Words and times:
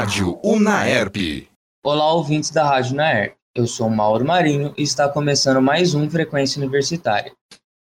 Rádio 0.00 0.40
Unaerp. 0.42 1.46
Olá, 1.84 2.10
ouvintes 2.14 2.48
da 2.48 2.66
Rádio 2.66 2.94
Unaerp. 2.94 3.34
Eu 3.54 3.66
sou 3.66 3.90
Mauro 3.90 4.24
Marinho 4.24 4.72
e 4.74 4.82
está 4.82 5.06
começando 5.06 5.60
mais 5.60 5.94
um 5.94 6.08
Frequência 6.08 6.58
Universitária. 6.58 7.30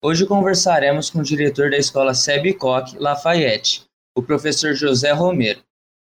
Hoje 0.04 0.26
conversaremos 0.26 1.10
com 1.10 1.20
o 1.20 1.24
diretor 1.24 1.71
da 1.71 1.78
escola 1.78 2.14
Seb 2.14 2.56
Koch 2.56 2.94
Lafayette, 3.00 3.86
o 4.18 4.21
professor 4.21 4.74
José 4.74 5.14
Romero. 5.14 5.62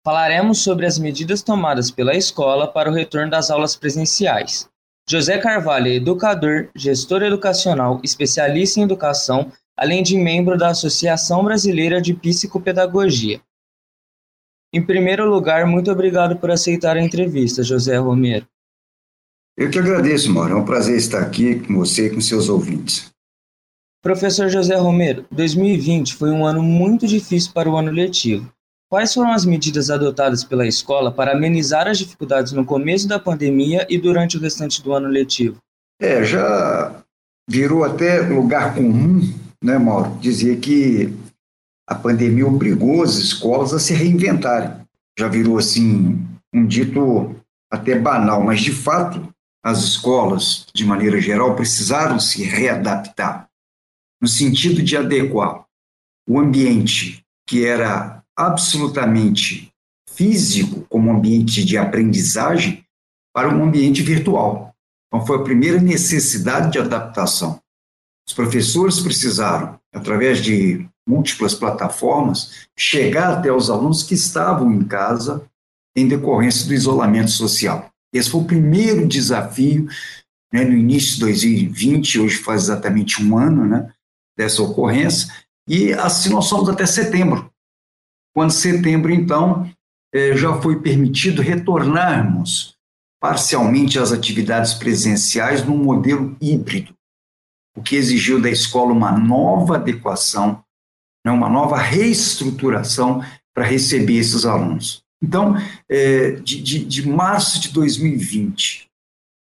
Falaremos 0.04 0.64
sobre 0.64 0.86
as 0.86 0.98
medidas 0.98 1.40
tomadas 1.40 1.88
pela 1.88 2.16
escola 2.16 2.66
para 2.66 2.90
o 2.90 2.92
retorno 2.92 3.30
das 3.30 3.48
aulas 3.48 3.76
presenciais. 3.76 4.68
José 5.08 5.38
Carvalho 5.38 5.86
é 5.86 5.94
educador, 5.94 6.68
gestor 6.74 7.22
educacional, 7.22 8.00
especialista 8.02 8.80
em 8.80 8.82
educação, 8.82 9.52
além 9.78 10.02
de 10.02 10.16
membro 10.16 10.58
da 10.58 10.70
Associação 10.70 11.44
Brasileira 11.44 12.02
de 12.02 12.12
Psicopedagogia. 12.12 13.40
Em 14.72 14.82
primeiro 14.82 15.28
lugar, 15.28 15.66
muito 15.66 15.90
obrigado 15.90 16.36
por 16.36 16.50
aceitar 16.50 16.96
a 16.96 17.02
entrevista, 17.02 17.62
José 17.62 17.96
Romero. 17.98 18.46
Eu 19.56 19.70
que 19.70 19.78
agradeço, 19.78 20.32
Mauro. 20.32 20.54
É 20.54 20.56
um 20.56 20.64
prazer 20.64 20.96
estar 20.96 21.20
aqui 21.20 21.60
com 21.60 21.74
você 21.74 22.06
e 22.06 22.10
com 22.10 22.20
seus 22.20 22.48
ouvintes. 22.48 23.10
Professor 24.02 24.48
José 24.48 24.74
Romero, 24.74 25.26
2020 25.30 26.14
foi 26.14 26.30
um 26.30 26.44
ano 26.44 26.62
muito 26.62 27.06
difícil 27.06 27.52
para 27.52 27.70
o 27.70 27.76
ano 27.76 27.92
letivo. 27.92 28.50
Quais 28.90 29.14
foram 29.14 29.30
as 29.30 29.44
medidas 29.44 29.90
adotadas 29.90 30.42
pela 30.42 30.66
escola 30.66 31.12
para 31.12 31.32
amenizar 31.32 31.86
as 31.86 31.98
dificuldades 31.98 32.52
no 32.52 32.64
começo 32.64 33.06
da 33.06 33.18
pandemia 33.18 33.86
e 33.88 33.98
durante 33.98 34.36
o 34.36 34.40
restante 34.40 34.82
do 34.82 34.92
ano 34.92 35.06
letivo? 35.06 35.58
É, 36.00 36.24
já 36.24 37.02
virou 37.48 37.84
até 37.84 38.20
lugar 38.20 38.74
comum, 38.74 39.20
né, 39.62 39.78
Mauro, 39.78 40.18
dizer 40.20 40.58
que 40.58 41.14
a 41.88 41.94
pandemia 41.94 42.46
obrigou 42.46 43.02
as 43.02 43.14
escolas 43.14 43.72
a 43.72 43.78
se 43.78 43.94
reinventarem. 43.94 44.86
Já 45.18 45.28
virou 45.28 45.58
assim 45.58 46.26
um 46.52 46.66
dito 46.66 47.34
até 47.70 47.98
banal, 47.98 48.42
mas 48.42 48.60
de 48.60 48.72
fato 48.72 49.32
as 49.64 49.78
escolas, 49.78 50.66
de 50.74 50.84
maneira 50.84 51.20
geral, 51.20 51.54
precisaram 51.54 52.18
se 52.18 52.42
readaptar 52.42 53.48
no 54.20 54.28
sentido 54.28 54.82
de 54.82 54.96
adequar 54.96 55.64
o 56.28 56.38
ambiente 56.38 57.24
que 57.46 57.64
era 57.64 58.22
absolutamente 58.36 59.72
físico, 60.08 60.86
como 60.88 61.10
ambiente 61.10 61.64
de 61.64 61.76
aprendizagem, 61.76 62.84
para 63.34 63.48
um 63.48 63.64
ambiente 63.64 64.02
virtual. 64.02 64.74
Então, 65.08 65.26
foi 65.26 65.38
a 65.38 65.42
primeira 65.42 65.80
necessidade 65.80 66.72
de 66.72 66.78
adaptação. 66.78 67.60
Os 68.26 68.34
professores 68.34 69.00
precisaram, 69.00 69.78
através 69.92 70.42
de 70.42 70.86
múltiplas 71.06 71.54
plataformas, 71.54 72.66
chegar 72.78 73.32
até 73.32 73.52
os 73.52 73.68
alunos 73.68 74.02
que 74.02 74.14
estavam 74.14 74.72
em 74.72 74.84
casa 74.84 75.44
em 75.96 76.08
decorrência 76.08 76.66
do 76.66 76.74
isolamento 76.74 77.30
social. 77.30 77.90
Esse 78.12 78.30
foi 78.30 78.40
o 78.40 78.46
primeiro 78.46 79.06
desafio 79.06 79.86
né, 80.52 80.64
no 80.64 80.74
início 80.74 81.14
de 81.14 81.20
2020, 81.20 82.20
hoje 82.20 82.36
faz 82.36 82.64
exatamente 82.64 83.22
um 83.22 83.36
ano 83.36 83.66
né, 83.66 83.92
dessa 84.36 84.62
ocorrência, 84.62 85.32
e 85.68 85.92
assim 85.92 86.30
nós 86.30 86.46
somos 86.46 86.68
até 86.68 86.86
setembro 86.86 87.52
quando 88.34 88.50
setembro, 88.50 89.12
então, 89.12 89.70
eh, 90.12 90.34
já 90.36 90.60
foi 90.60 90.80
permitido 90.80 91.42
retornarmos 91.42 92.76
parcialmente 93.20 93.98
às 93.98 94.10
atividades 94.10 94.74
presenciais 94.74 95.64
num 95.64 95.76
modelo 95.76 96.36
híbrido, 96.40 96.94
o 97.76 97.82
que 97.82 97.96
exigiu 97.96 98.40
da 98.40 98.50
escola 98.50 98.92
uma 98.92 99.12
nova 99.12 99.76
adequação, 99.76 100.62
né, 101.24 101.32
uma 101.32 101.48
nova 101.48 101.76
reestruturação 101.76 103.24
para 103.54 103.64
receber 103.64 104.18
esses 104.18 104.44
alunos. 104.44 105.02
Então, 105.22 105.56
eh, 105.88 106.32
de, 106.42 106.60
de, 106.60 106.84
de 106.84 107.08
março 107.08 107.60
de 107.60 107.68
2020 107.70 108.90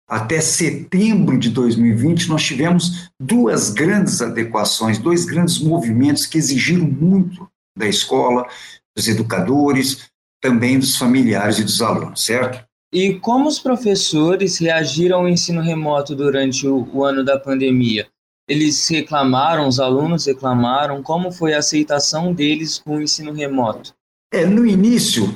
até 0.07 0.39
setembro 0.41 1.39
de 1.39 1.50
2020, 1.50 2.29
nós 2.29 2.44
tivemos 2.44 3.09
duas 3.19 3.72
grandes 3.72 4.22
adequações, 4.22 5.00
dois 5.00 5.25
grandes 5.25 5.59
movimentos 5.59 6.28
que 6.28 6.38
exigiram 6.38 6.85
muito 6.85 7.50
da 7.75 7.88
escola, 7.88 8.47
dos 8.95 9.07
educadores, 9.07 10.09
também 10.40 10.78
dos 10.78 10.97
familiares 10.97 11.57
e 11.57 11.63
dos 11.63 11.81
alunos, 11.81 12.23
certo? 12.23 12.63
E 12.94 13.16
como 13.16 13.47
os 13.47 13.57
professores 13.57 14.59
reagiram 14.59 15.22
ao 15.22 15.28
ensino 15.28 15.61
remoto 15.61 16.16
durante 16.16 16.67
o, 16.67 16.88
o 16.94 17.03
ano 17.03 17.23
da 17.23 17.40
pandemia? 17.40 18.07
Eles 18.47 18.87
reclamaram, 18.87 19.67
os 19.67 19.79
alunos 19.79 20.25
reclamaram, 20.25 21.01
como 21.01 21.31
foi 21.31 21.53
a 21.53 21.59
aceitação 21.59 22.33
deles 22.33 22.77
com 22.77 22.97
o 22.97 23.01
ensino 23.01 23.31
remoto? 23.31 23.95
É, 24.33 24.45
no 24.45 24.65
início, 24.65 25.33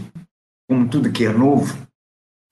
como 0.69 0.89
tudo 0.89 1.11
que 1.11 1.25
é 1.25 1.31
novo, 1.31 1.87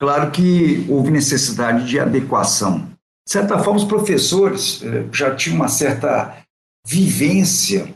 claro 0.00 0.30
que 0.30 0.86
houve 0.88 1.10
necessidade 1.10 1.86
de 1.86 1.98
adequação. 1.98 2.90
De 3.26 3.32
certa 3.32 3.58
forma, 3.58 3.80
os 3.80 3.84
professores 3.84 4.80
eh, 4.82 5.04
já 5.12 5.34
tinham 5.34 5.56
uma 5.56 5.68
certa 5.68 6.42
vivência 6.86 7.92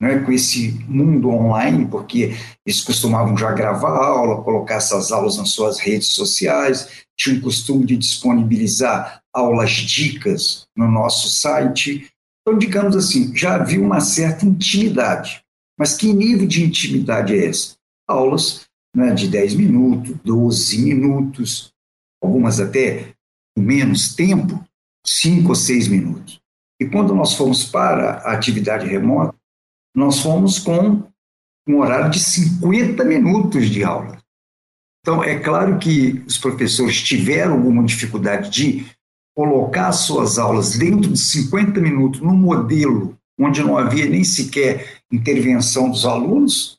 né, 0.00 0.20
com 0.20 0.32
esse 0.32 0.72
mundo 0.88 1.28
online, 1.28 1.86
porque 1.86 2.34
eles 2.66 2.80
costumavam 2.80 3.36
já 3.36 3.52
gravar 3.52 3.98
aula, 3.98 4.42
colocar 4.42 4.76
essas 4.76 5.12
aulas 5.12 5.36
nas 5.36 5.50
suas 5.50 5.78
redes 5.78 6.08
sociais, 6.08 7.04
tinham 7.16 7.38
o 7.38 7.42
costume 7.42 7.84
de 7.84 7.98
disponibilizar 7.98 9.19
aulas 9.32 9.72
dicas 9.72 10.66
no 10.76 10.90
nosso 10.90 11.30
site. 11.30 12.10
Então, 12.42 12.58
digamos 12.58 12.96
assim, 12.96 13.34
já 13.36 13.56
havia 13.56 13.80
uma 13.80 14.00
certa 14.00 14.44
intimidade. 14.44 15.42
Mas 15.78 15.96
que 15.96 16.12
nível 16.12 16.46
de 16.46 16.64
intimidade 16.64 17.34
é 17.34 17.46
essa? 17.46 17.76
Aulas 18.08 18.66
né, 18.94 19.14
de 19.14 19.28
10 19.28 19.54
minutos, 19.54 20.16
12 20.24 20.82
minutos, 20.82 21.72
algumas 22.22 22.60
até 22.60 23.14
com 23.56 23.62
menos 23.62 24.14
tempo, 24.14 24.64
5 25.06 25.48
ou 25.48 25.54
6 25.54 25.88
minutos. 25.88 26.40
E 26.80 26.86
quando 26.86 27.14
nós 27.14 27.34
fomos 27.34 27.64
para 27.64 28.18
a 28.18 28.32
atividade 28.32 28.86
remota, 28.86 29.36
nós 29.94 30.20
fomos 30.20 30.58
com 30.58 31.02
um 31.68 31.78
horário 31.78 32.10
de 32.10 32.18
50 32.18 33.04
minutos 33.04 33.68
de 33.68 33.84
aula. 33.84 34.18
Então, 35.00 35.24
é 35.24 35.38
claro 35.38 35.78
que 35.78 36.22
os 36.26 36.36
professores 36.36 37.02
tiveram 37.02 37.54
alguma 37.54 37.82
dificuldade 37.84 38.50
de 38.50 38.86
colocar 39.34 39.92
suas 39.92 40.38
aulas 40.38 40.76
dentro 40.76 41.12
de 41.12 41.18
50 41.18 41.80
minutos 41.80 42.20
num 42.20 42.36
modelo 42.36 43.16
onde 43.38 43.62
não 43.62 43.78
havia 43.78 44.06
nem 44.06 44.22
sequer 44.22 45.00
intervenção 45.10 45.90
dos 45.90 46.04
alunos, 46.04 46.78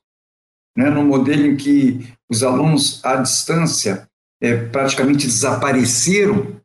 né, 0.78 0.90
num 0.90 1.06
modelo 1.06 1.47
em 1.47 1.56
que 1.56 2.07
os 2.29 2.44
alunos 2.44 3.03
à 3.03 3.16
distância 3.16 4.07
é, 4.41 4.56
praticamente 4.56 5.25
desapareceram 5.25 6.61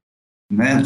né, 0.50 0.82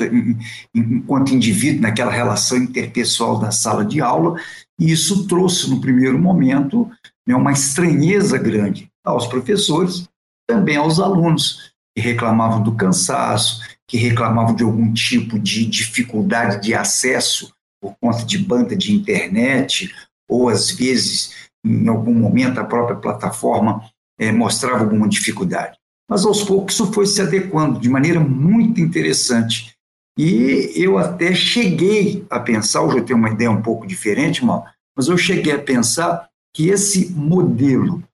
enquanto 0.75 1.35
indivíduo 1.35 1.83
naquela 1.83 2.11
relação 2.11 2.59
interpessoal 2.59 3.39
da 3.39 3.51
sala 3.51 3.85
de 3.85 4.01
aula, 4.01 4.41
e 4.79 4.91
isso 4.91 5.27
trouxe, 5.27 5.69
no 5.69 5.81
primeiro 5.81 6.19
momento, 6.19 6.91
né, 7.27 7.35
uma 7.35 7.53
estranheza 7.53 8.39
grande 8.39 8.91
aos 9.05 9.27
professores, 9.27 10.09
também 10.49 10.77
aos 10.77 10.99
alunos, 10.99 11.73
que 11.95 12.03
reclamavam 12.03 12.63
do 12.63 12.75
cansaço, 12.75 13.61
que 13.91 13.99
reclamavam 13.99 14.55
de 14.55 14.63
algum 14.63 14.93
tipo 14.93 15.37
de 15.37 15.67
dificuldade 15.67 16.63
de 16.63 16.73
acesso 16.73 17.53
por 17.83 17.97
conta 18.01 18.25
de 18.25 18.39
banda 18.39 18.77
de 18.77 18.93
internet, 18.95 19.93
ou 20.29 20.49
às 20.49 20.71
vezes, 20.71 21.35
em 21.65 21.89
algum 21.89 22.15
momento, 22.15 22.61
a 22.61 22.65
própria 22.65 22.97
plataforma 22.97 23.83
é, 24.17 24.31
mostrava 24.31 24.85
alguma 24.85 25.09
dificuldade. 25.09 25.77
Mas 26.09 26.25
aos 26.25 26.45
poucos 26.45 26.75
isso 26.75 26.93
foi 26.93 27.05
se 27.05 27.21
adequando 27.21 27.81
de 27.81 27.89
maneira 27.89 28.21
muito 28.21 28.81
interessante. 28.81 29.75
E 30.17 30.71
eu 30.77 30.97
até 30.97 31.35
cheguei 31.35 32.25
a 32.31 32.39
pensar, 32.39 32.83
hoje 32.83 32.99
eu 32.99 33.05
tenho 33.05 33.19
uma 33.19 33.31
ideia 33.31 33.51
um 33.51 33.63
pouco 33.63 33.89
diferente, 33.89 34.45
mal, 34.45 34.67
mas 34.97 35.09
eu 35.09 35.19
cheguei 35.19 35.53
a 35.53 35.59
pensar 35.59 36.29
que 36.55 36.69
esse 36.69 37.11
modelo 37.11 38.05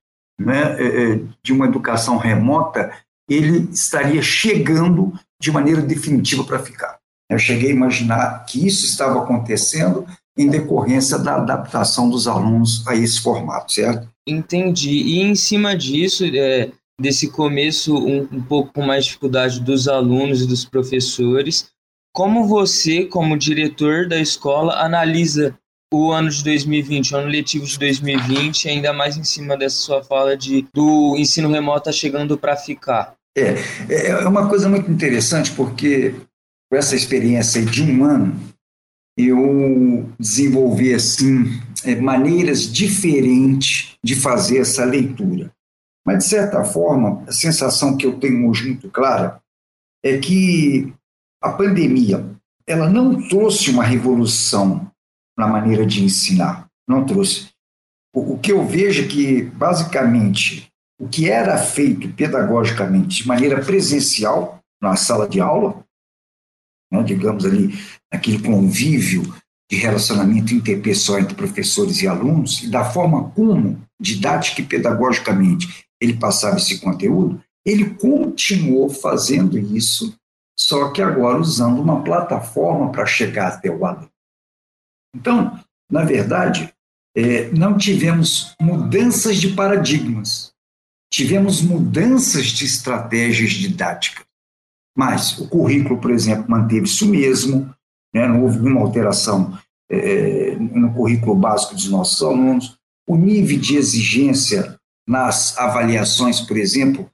né, 0.41 0.75
é, 0.79 0.87
é, 0.87 1.21
de 1.43 1.53
uma 1.53 1.67
educação 1.67 2.17
remota 2.17 2.91
ele 3.29 3.69
estaria 3.73 4.23
chegando 4.23 5.13
de 5.41 5.51
maneira 5.51 5.83
definitiva 5.83 6.45
para 6.45 6.59
ficar. 6.59 6.99
Eu 7.29 7.39
cheguei 7.39 7.71
a 7.71 7.75
imaginar 7.75 8.45
que 8.47 8.67
isso 8.67 8.87
estava 8.87 9.23
acontecendo 9.23 10.07
em 10.39 10.49
decorrência 10.49 11.19
da 11.19 11.37
adaptação 11.37 12.09
dos 12.09 12.29
alunos 12.29 12.87
a 12.87 12.95
esse 12.95 13.21
formato, 13.21 13.73
certo? 13.73 14.09
Entendi. 14.27 14.91
E 14.91 15.21
em 15.21 15.35
cima 15.35 15.77
disso, 15.77 16.25
é, 16.25 16.71
desse 17.01 17.31
começo 17.31 17.97
um, 17.97 18.29
um 18.31 18.43
pouco 18.43 18.73
com 18.73 18.83
mais 18.83 19.07
dificuldade 19.07 19.61
dos 19.61 19.89
alunos 19.89 20.43
e 20.43 20.47
dos 20.47 20.65
professores. 20.65 21.71
Como 22.15 22.47
você, 22.47 23.05
como 23.05 23.37
diretor 23.37 24.09
da 24.09 24.19
escola, 24.19 24.75
analisa 24.83 25.59
o 25.93 26.11
ano 26.11 26.31
de 26.31 26.43
2020, 26.43 27.15
o 27.15 27.19
ano 27.19 27.29
letivo 27.29 27.65
de 27.65 27.79
2020, 27.79 28.69
ainda 28.69 28.93
mais 28.93 29.17
em 29.17 29.25
cima 29.25 29.57
dessa 29.57 29.77
sua 29.77 30.03
fala 30.03 30.37
de 30.37 30.67
do 30.75 31.17
ensino 31.17 31.51
remoto 31.51 31.85
tá 31.85 31.93
chegando 31.93 32.37
para 32.37 32.57
ficar? 32.57 33.16
É, 33.37 33.55
é, 33.89 34.07
é 34.09 34.29
uma 34.29 34.49
coisa 34.49 34.69
muito 34.69 34.91
interessante 34.91 35.53
porque 35.53 36.15
com 36.71 36.77
essa 36.77 36.97
experiência 36.97 37.65
de 37.65 37.83
um 37.83 38.05
ano, 38.05 38.35
eu 39.17 40.11
desenvolvi 40.19 40.93
assim 40.93 41.61
é, 41.85 41.95
maneiras 41.95 42.71
diferentes 42.71 43.97
de 44.03 44.15
fazer 44.15 44.59
essa 44.59 44.85
leitura. 44.85 45.53
Mas, 46.05 46.19
de 46.19 46.31
certa 46.31 46.65
forma, 46.65 47.25
a 47.27 47.33
sensação 47.33 47.97
que 47.97 48.07
eu 48.07 48.19
tenho 48.19 48.49
hoje 48.49 48.69
muito 48.69 48.91
clara 48.91 49.41
é 50.05 50.19
que 50.19 50.93
a 51.43 51.51
pandemia 51.51 52.25
ela 52.67 52.89
não 52.89 53.29
trouxe 53.29 53.71
uma 53.71 53.85
revolução 53.85 54.91
na 55.37 55.47
maneira 55.47 55.87
de 55.87 56.03
ensinar, 56.03 56.69
não 56.89 57.05
trouxe. 57.05 57.49
O, 58.15 58.35
o 58.35 58.39
que 58.39 58.53
eu 58.53 58.67
vejo 58.67 59.05
é 59.05 59.09
que, 59.09 59.43
basicamente, 59.43 60.71
o 60.99 61.09
que 61.09 61.31
era 61.31 61.59
feito 61.59 62.09
pedagogicamente 62.15 63.23
de 63.23 63.29
maneira 63.29 63.63
presencial, 63.63 64.61
na 64.81 64.97
sala 64.97 65.29
de 65.29 65.41
aula, 65.41 65.85
né, 66.91 67.03
digamos 67.03 67.45
ali, 67.45 67.79
aquele 68.11 68.43
convívio 68.43 69.23
de 69.71 69.77
relacionamento 69.77 70.55
interpessoal 70.55 71.21
entre 71.21 71.35
professores 71.35 72.01
e 72.03 72.07
alunos, 72.07 72.63
e 72.63 72.71
da 72.71 72.85
forma 72.85 73.31
como, 73.31 73.83
didática 74.01 74.61
e 74.61 74.67
pedagogicamente, 74.67 75.85
ele 76.01 76.17
passava 76.17 76.57
esse 76.57 76.79
conteúdo, 76.79 77.43
ele 77.65 77.91
continuou 77.95 78.89
fazendo 78.89 79.59
isso, 79.59 80.17
só 80.59 80.91
que 80.93 81.03
agora 81.03 81.39
usando 81.39 81.81
uma 81.81 82.03
plataforma 82.05 82.93
para 82.93 83.07
chegar 83.07 83.49
até 83.49 83.71
o 83.71 83.85
aluno. 83.85 84.11
Então, 85.15 85.59
na 85.91 86.05
verdade, 86.05 86.73
é, 87.17 87.51
não 87.51 87.77
tivemos 87.77 88.55
mudanças 88.61 89.39
de 89.39 89.55
paradigmas, 89.55 90.53
tivemos 91.17 91.63
mudanças 91.63 92.49
de 92.49 92.67
estratégias 92.67 93.53
didáticas. 93.53 94.27
Mas 94.95 95.39
o 95.39 95.49
currículo, 95.49 95.99
por 95.99 96.11
exemplo, 96.11 96.45
manteve-se 96.47 97.05
o 97.05 97.09
mesmo, 97.09 97.75
né, 98.15 98.29
não 98.29 98.43
houve 98.43 98.59
nenhuma 98.59 98.83
alteração 98.83 99.59
é, 99.91 100.57
no 100.57 100.93
currículo 100.93 101.35
básico 101.35 101.75
dos 101.75 101.89
nossos 101.89 102.21
alunos, 102.23 102.77
o 103.09 103.17
nível 103.17 103.59
de 103.59 103.77
exigência 103.77 104.79
nas 105.09 105.57
avaliações, 105.57 106.39
por 106.39 106.59
exemplo, 106.59 107.11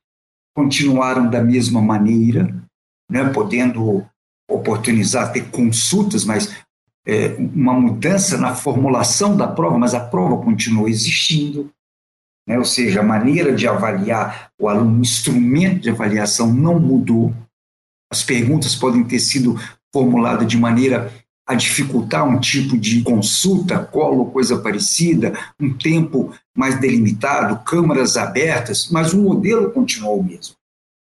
continuaram 0.53 1.31
da 1.31 1.41
mesma 1.41 1.81
maneira, 1.81 2.53
né, 3.09 3.29
podendo 3.29 4.05
oportunizar 4.51 5.33
ter 5.33 5.49
consultas, 5.49 6.25
mas 6.25 6.53
é, 7.07 7.37
uma 7.39 7.75
mudança 7.75 8.37
na 8.37 8.53
formulação 8.57 9.37
da 9.37 9.47
prova, 9.47 9.79
mas 9.79 9.95
a 9.95 10.01
prova 10.01 10.43
continua 10.43 10.91
existindo, 10.91 11.71
né, 12.47 12.59
ou 12.59 12.65
seja, 12.65 13.01
a 13.01 13.05
maneira 13.05 13.55
de 13.55 13.67
avaliar 13.67 14.51
o 14.61 14.69
aluno, 14.69 14.99
o 14.99 15.03
instrumento 15.03 15.81
de 15.81 15.91
avaliação 15.91 16.53
não 16.53 16.79
mudou, 16.79 17.35
as 18.11 18.23
perguntas 18.23 18.75
podem 18.75 19.05
ter 19.05 19.21
sido 19.21 19.59
formuladas 19.93 20.47
de 20.47 20.59
maneira 20.59 21.13
a 21.47 21.55
dificultar 21.55 22.27
um 22.27 22.39
tipo 22.39 22.79
de 22.79 23.03
consulta, 23.03 23.79
colo, 23.79 24.31
coisa 24.31 24.59
parecida, 24.59 25.33
um 25.61 25.73
tempo 25.77 26.33
mais 26.57 26.79
delimitado, 26.79 27.65
câmaras 27.65 28.17
abertas, 28.17 28.89
mas 28.91 29.13
o 29.13 29.21
modelo 29.21 29.71
continuou 29.71 30.21
o 30.21 30.25
mesmo. 30.25 30.55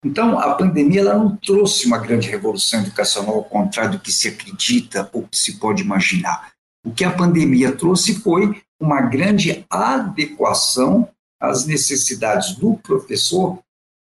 Então, 0.03 0.39
a 0.39 0.55
pandemia 0.55 1.01
ela 1.01 1.17
não 1.17 1.35
trouxe 1.35 1.85
uma 1.85 1.99
grande 1.99 2.27
revolução 2.27 2.81
educacional, 2.81 3.35
ao 3.35 3.43
contrário 3.43 3.91
do 3.91 3.99
que 3.99 4.11
se 4.11 4.27
acredita 4.27 5.07
ou 5.13 5.23
que 5.23 5.37
se 5.37 5.59
pode 5.59 5.83
imaginar. 5.83 6.51
O 6.83 6.91
que 6.91 7.03
a 7.03 7.11
pandemia 7.11 7.71
trouxe 7.71 8.15
foi 8.15 8.59
uma 8.79 9.01
grande 9.01 9.63
adequação 9.69 11.07
às 11.41 11.65
necessidades 11.65 12.55
do 12.55 12.75
professor 12.75 13.59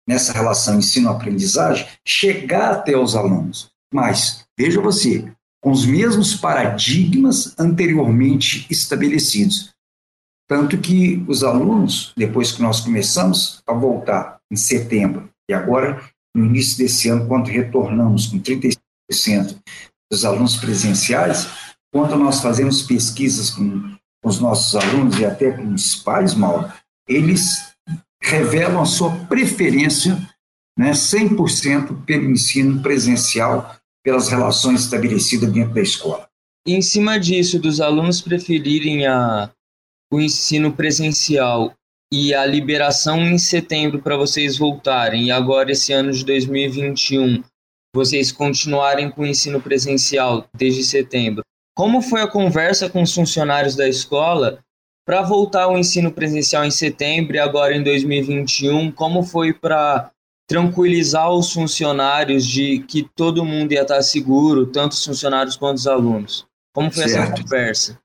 nessa 0.08 0.32
relação 0.32 0.78
ensino-aprendizagem, 0.78 1.86
chegar 2.06 2.72
até 2.72 2.96
os 2.96 3.14
alunos. 3.14 3.70
Mas, 3.92 4.44
veja 4.58 4.80
você, 4.80 5.30
com 5.60 5.70
os 5.72 5.84
mesmos 5.84 6.34
paradigmas 6.34 7.54
anteriormente 7.58 8.66
estabelecidos. 8.70 9.74
Tanto 10.48 10.78
que 10.78 11.24
os 11.26 11.42
alunos, 11.42 12.12
depois 12.16 12.52
que 12.52 12.62
nós 12.62 12.80
começamos 12.80 13.60
a 13.66 13.72
voltar 13.72 14.38
em 14.50 14.56
setembro, 14.56 15.28
e 15.50 15.54
agora 15.54 16.00
no 16.36 16.44
início 16.44 16.78
desse 16.78 17.08
ano, 17.08 17.26
quando 17.26 17.48
retornamos 17.48 18.26
com 18.26 18.38
35% 18.38 19.58
dos 20.10 20.24
alunos 20.24 20.56
presenciais, 20.56 21.48
quando 21.92 22.16
nós 22.16 22.40
fazemos 22.40 22.82
pesquisas 22.82 23.50
com, 23.50 23.96
com 24.22 24.28
os 24.28 24.38
nossos 24.38 24.76
alunos 24.76 25.18
e 25.18 25.24
até 25.24 25.50
com 25.50 25.74
os 25.74 25.96
pais, 25.96 26.34
Mauro, 26.34 26.70
eles 27.08 27.72
revelam 28.20 28.80
a 28.80 28.86
sua 28.86 29.10
preferência 29.26 30.16
né, 30.78 30.90
100% 30.90 32.04
pelo 32.04 32.30
ensino 32.30 32.82
presencial 32.82 33.76
pelas 34.04 34.28
relações 34.28 34.82
estabelecidas 34.82 35.50
dentro 35.50 35.74
da 35.74 35.80
escola. 35.80 36.28
em 36.66 36.82
cima 36.82 37.18
disso, 37.18 37.58
dos 37.58 37.80
alunos 37.80 38.20
preferirem 38.20 39.06
a, 39.06 39.50
o 40.12 40.20
ensino 40.20 40.72
presencial 40.72 41.72
e 42.12 42.32
a 42.32 42.46
liberação 42.46 43.20
em 43.20 43.38
setembro 43.38 44.00
para 44.00 44.16
vocês 44.16 44.56
voltarem, 44.56 45.26
e 45.26 45.30
agora 45.32 45.72
esse 45.72 45.92
ano 45.92 46.12
de 46.12 46.24
2021, 46.24 47.42
vocês 47.94 48.30
continuarem 48.30 49.10
com 49.10 49.22
o 49.22 49.26
ensino 49.26 49.60
presencial 49.60 50.46
desde 50.54 50.84
setembro, 50.84 51.42
como 51.74 52.00
foi 52.00 52.22
a 52.22 52.28
conversa 52.28 52.88
com 52.88 53.02
os 53.02 53.12
funcionários 53.12 53.74
da 53.74 53.88
escola 53.88 54.62
para 55.06 55.22
voltar 55.22 55.62
ao 55.62 55.78
ensino 55.78 56.10
presencial 56.10 56.64
em 56.64 56.70
setembro 56.70 57.36
e 57.36 57.38
agora 57.38 57.76
em 57.76 57.82
2021? 57.82 58.90
Como 58.90 59.22
foi 59.22 59.54
para 59.54 60.10
tranquilizar 60.48 61.30
os 61.30 61.52
funcionários 61.52 62.44
de 62.44 62.80
que 62.80 63.08
todo 63.14 63.44
mundo 63.44 63.72
ia 63.72 63.82
estar 63.82 64.02
seguro, 64.02 64.66
tanto 64.66 64.92
os 64.92 65.04
funcionários 65.04 65.56
quanto 65.56 65.78
os 65.78 65.86
alunos? 65.86 66.44
Como 66.74 66.90
foi 66.90 67.08
certo. 67.08 67.32
essa 67.32 67.42
conversa? 67.42 67.98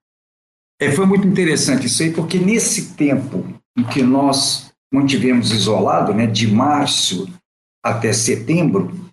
É, 0.79 0.91
foi 0.91 1.05
muito 1.05 1.27
interessante 1.27 1.87
isso 1.87 2.01
aí, 2.03 2.13
porque 2.13 2.39
nesse 2.39 2.93
tempo 2.93 3.45
em 3.77 3.83
que 3.83 4.03
nós 4.03 4.71
mantivemos 4.93 5.51
isolado, 5.51 6.13
né, 6.13 6.27
de 6.27 6.47
março 6.47 7.27
até 7.83 8.13
setembro, 8.13 9.11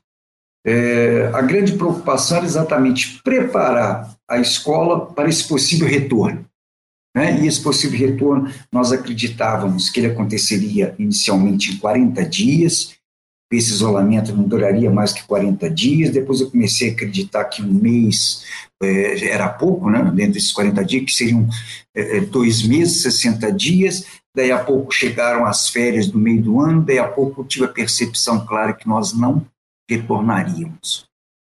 é, 0.66 1.30
a 1.32 1.40
grande 1.40 1.72
preocupação 1.72 2.38
era 2.38 2.46
exatamente 2.46 3.22
preparar 3.22 4.14
a 4.28 4.38
escola 4.38 5.06
para 5.06 5.28
esse 5.28 5.46
possível 5.48 5.88
retorno. 5.88 6.47
Né? 7.16 7.40
E 7.40 7.46
esse 7.46 7.62
possível 7.62 7.98
retorno, 7.98 8.52
nós 8.72 8.92
acreditávamos 8.92 9.90
que 9.90 10.00
ele 10.00 10.08
aconteceria 10.08 10.94
inicialmente 10.98 11.72
em 11.72 11.76
40 11.78 12.24
dias, 12.24 12.98
esse 13.50 13.70
isolamento 13.70 14.34
não 14.34 14.44
duraria 14.44 14.90
mais 14.90 15.12
que 15.12 15.26
40 15.26 15.70
dias. 15.70 16.10
Depois 16.10 16.40
eu 16.40 16.50
comecei 16.50 16.90
a 16.90 16.92
acreditar 16.92 17.44
que 17.46 17.62
um 17.62 17.72
mês 17.72 18.44
é, 18.82 19.28
era 19.28 19.48
pouco, 19.48 19.88
né? 19.88 20.02
dentro 20.14 20.34
desses 20.34 20.52
40 20.52 20.84
dias, 20.84 21.04
que 21.04 21.12
seriam 21.12 21.48
é, 21.94 22.20
dois 22.20 22.62
meses, 22.62 23.00
60 23.02 23.50
dias. 23.52 24.04
Daí 24.36 24.52
a 24.52 24.62
pouco 24.62 24.92
chegaram 24.92 25.46
as 25.46 25.68
férias 25.68 26.06
do 26.06 26.18
meio 26.18 26.42
do 26.42 26.60
ano, 26.60 26.82
daí 26.82 26.98
a 26.98 27.08
pouco 27.08 27.40
eu 27.40 27.46
tive 27.46 27.64
a 27.64 27.68
percepção 27.68 28.44
clara 28.44 28.74
que 28.74 28.86
nós 28.86 29.14
não 29.14 29.44
retornaríamos, 29.88 31.06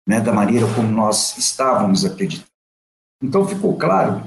né? 0.09 0.19
da 0.19 0.33
maneira 0.33 0.67
como 0.75 0.89
nós 0.89 1.37
estávamos 1.37 2.05
acreditando. 2.05 2.49
Então 3.23 3.47
ficou 3.47 3.77
claro 3.77 4.25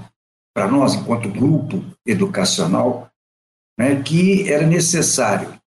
para 0.55 0.71
nós, 0.71 0.93
enquanto 0.93 1.29
grupo 1.29 1.83
educacional, 2.05 3.11
né, 3.77 4.01
que 4.01 4.49
era 4.49 4.65
necessário 4.65 5.59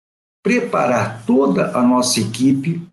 preparar 0.43 1.27
toda 1.27 1.77
a 1.77 1.83
nossa 1.83 2.21
equipe 2.21 2.89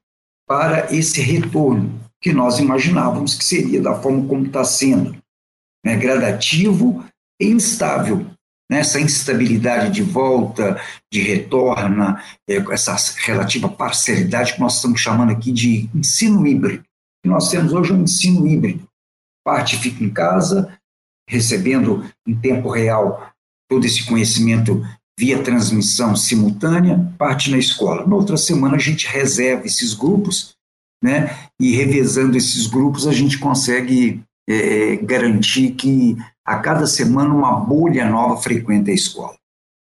para 0.45 0.93
esse 0.93 1.21
retorno 1.21 2.01
que 2.21 2.33
nós 2.33 2.59
imaginávamos 2.59 3.35
que 3.35 3.45
seria 3.45 3.81
da 3.81 3.95
forma 3.95 4.27
como 4.27 4.45
está 4.45 4.63
sendo, 4.65 5.15
né, 5.85 5.95
gradativo 5.95 7.05
e 7.39 7.45
instável. 7.45 8.25
Né, 8.69 8.79
essa 8.79 8.99
instabilidade 8.99 9.93
de 9.93 10.01
volta, 10.01 10.81
de 11.13 11.21
retorno, 11.21 12.17
é, 12.49 12.55
essa 12.71 12.95
relativa 13.23 13.69
parcialidade 13.69 14.55
que 14.55 14.59
nós 14.59 14.77
estamos 14.77 14.99
chamando 14.99 15.31
aqui 15.31 15.51
de 15.51 15.87
ensino 15.93 16.45
híbrido. 16.45 16.83
nós 17.23 17.49
temos 17.49 17.73
hoje 17.73 17.93
um 17.93 18.01
ensino 18.01 18.45
híbrido. 18.47 18.87
Parte 19.45 19.77
fica 19.77 20.03
em 20.03 20.09
casa, 20.09 20.74
recebendo 21.27 22.05
em 22.27 22.35
tempo 22.35 22.69
real 22.69 23.31
todo 23.69 23.85
esse 23.85 24.05
conhecimento 24.05 24.85
via 25.17 25.41
transmissão 25.41 26.15
simultânea, 26.15 27.11
parte 27.17 27.49
na 27.49 27.57
escola. 27.57 28.05
Na 28.05 28.15
outra 28.15 28.37
semana 28.37 28.75
a 28.75 28.79
gente 28.79 29.07
reserva 29.07 29.65
esses 29.65 29.93
grupos, 29.93 30.55
né? 31.03 31.49
E 31.59 31.75
revezando 31.75 32.37
esses 32.37 32.67
grupos 32.67 33.07
a 33.07 33.13
gente 33.13 33.37
consegue 33.37 34.21
é, 34.47 34.97
garantir 34.97 35.71
que 35.71 36.17
a 36.45 36.59
cada 36.59 36.85
semana 36.85 37.33
uma 37.33 37.59
bolha 37.59 38.07
nova 38.07 38.41
frequenta 38.41 38.91
a 38.91 38.93
escola. 38.93 39.35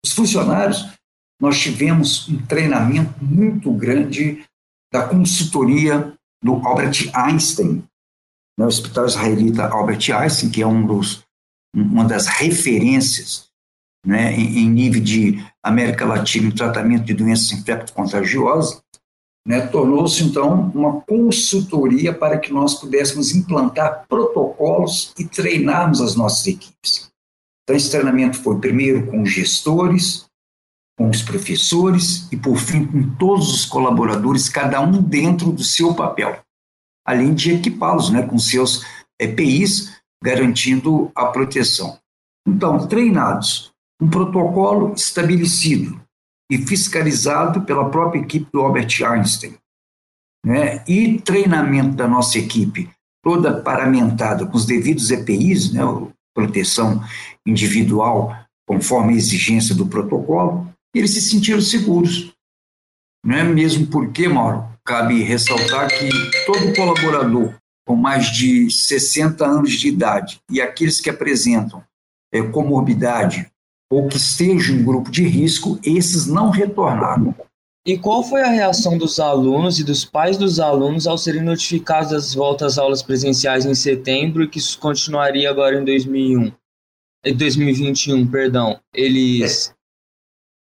Os 0.05 0.13
funcionários, 0.13 0.87
nós 1.41 1.59
tivemos 1.59 2.29
um 2.29 2.45
treinamento 2.45 3.13
muito 3.23 3.71
grande 3.73 4.45
da 4.91 5.07
consultoria 5.07 6.13
do 6.43 6.55
Albert 6.65 7.09
Einstein, 7.13 7.83
no 8.57 8.65
né? 8.65 8.65
Hospital 8.65 9.07
Israelita 9.07 9.67
Albert 9.67 10.11
Einstein, 10.11 10.51
que 10.51 10.61
é 10.61 10.67
um 10.67 10.85
dos, 10.85 11.23
uma 11.73 12.05
das 12.05 12.27
referências 12.27 13.49
né, 14.05 14.33
em, 14.33 14.59
em 14.59 14.69
nível 14.69 15.01
de 15.01 15.43
América 15.63 16.05
Latina 16.05 16.47
em 16.47 16.51
tratamento 16.51 17.05
de 17.05 17.13
doenças 17.13 17.51
infecto-contagiosas, 17.51 18.83
né, 19.45 19.67
tornou-se 19.67 20.23
então 20.23 20.71
uma 20.73 21.01
consultoria 21.01 22.13
para 22.13 22.37
que 22.37 22.51
nós 22.51 22.75
pudéssemos 22.75 23.33
implantar 23.35 24.05
protocolos 24.07 25.13
e 25.17 25.25
treinarmos 25.25 26.01
as 26.01 26.15
nossas 26.15 26.47
equipes. 26.47 27.11
Então, 27.63 27.75
esse 27.75 27.89
treinamento 27.89 28.37
foi 28.37 28.59
primeiro 28.59 29.07
com 29.07 29.25
gestores, 29.25 30.25
com 30.97 31.09
os 31.09 31.21
professores 31.21 32.27
e, 32.31 32.37
por 32.37 32.57
fim, 32.57 32.85
com 32.85 33.15
todos 33.15 33.53
os 33.53 33.65
colaboradores, 33.65 34.49
cada 34.49 34.79
um 34.81 35.01
dentro 35.01 35.51
do 35.51 35.63
seu 35.63 35.93
papel, 35.93 36.39
além 37.05 37.33
de 37.33 37.53
equipá-los 37.53 38.09
né, 38.09 38.21
com 38.21 38.37
seus 38.37 38.85
EPIs, 39.19 40.02
garantindo 40.23 41.11
a 41.13 41.25
proteção. 41.25 41.99
Então, 42.47 42.87
treinados, 42.87 43.73
um 44.01 44.09
protocolo 44.09 44.93
estabelecido 44.93 46.01
e 46.49 46.57
fiscalizado 46.57 47.63
pela 47.63 47.89
própria 47.89 48.21
equipe 48.21 48.47
do 48.49 48.61
Albert 48.61 49.03
Einstein, 49.05 49.57
né, 50.45 50.81
e 50.87 51.19
treinamento 51.19 51.95
da 51.95 52.07
nossa 52.07 52.39
equipe, 52.39 52.89
toda 53.21 53.61
paramentada 53.61 54.45
com 54.45 54.55
os 54.55 54.65
devidos 54.65 55.11
EPIs, 55.11 55.73
né, 55.73 55.81
proteção 56.33 57.03
individual, 57.45 58.33
conforme 58.65 59.13
a 59.13 59.17
exigência 59.17 59.75
do 59.75 59.87
protocolo, 59.87 60.71
eles 60.95 61.11
se 61.11 61.21
sentiram 61.21 61.59
seguros. 61.59 62.33
Não 63.25 63.35
é 63.35 63.43
mesmo 63.43 63.87
porque, 63.87 64.27
Mauro, 64.27 64.65
cabe 64.85 65.21
ressaltar 65.21 65.89
que 65.89 66.09
todo 66.45 66.75
colaborador 66.75 67.55
com 67.85 67.95
mais 67.95 68.27
de 68.27 68.69
60 68.69 69.45
anos 69.45 69.73
de 69.73 69.87
idade 69.87 70.39
e 70.49 70.61
aqueles 70.61 71.01
que 71.01 71.09
apresentam 71.09 71.83
é, 72.33 72.41
comorbidade 72.41 73.51
ou 73.91 74.07
que 74.07 74.17
estejam 74.17 74.75
em 74.75 74.83
grupo 74.83 75.11
de 75.11 75.23
risco, 75.23 75.79
esses 75.83 76.25
não 76.25 76.49
retornaram. 76.49 77.35
E 77.85 77.97
qual 77.97 78.23
foi 78.23 78.41
a 78.41 78.47
reação 78.47 78.97
dos 78.97 79.19
alunos 79.19 79.77
e 79.77 79.83
dos 79.83 80.05
pais 80.05 80.37
dos 80.37 80.59
alunos 80.59 81.05
ao 81.05 81.17
serem 81.17 81.43
notificados 81.43 82.11
das 82.11 82.33
voltas 82.33 82.73
às 82.73 82.77
aulas 82.77 83.03
presenciais 83.03 83.65
em 83.65 83.75
setembro 83.75 84.43
e 84.43 84.47
que 84.47 84.57
isso 84.57 84.79
continuaria 84.79 85.49
agora 85.49 85.79
em 85.79 85.83
2001? 85.83 86.51
2021, 87.35 88.25
perdão. 88.27 88.79
Eles 88.93 89.73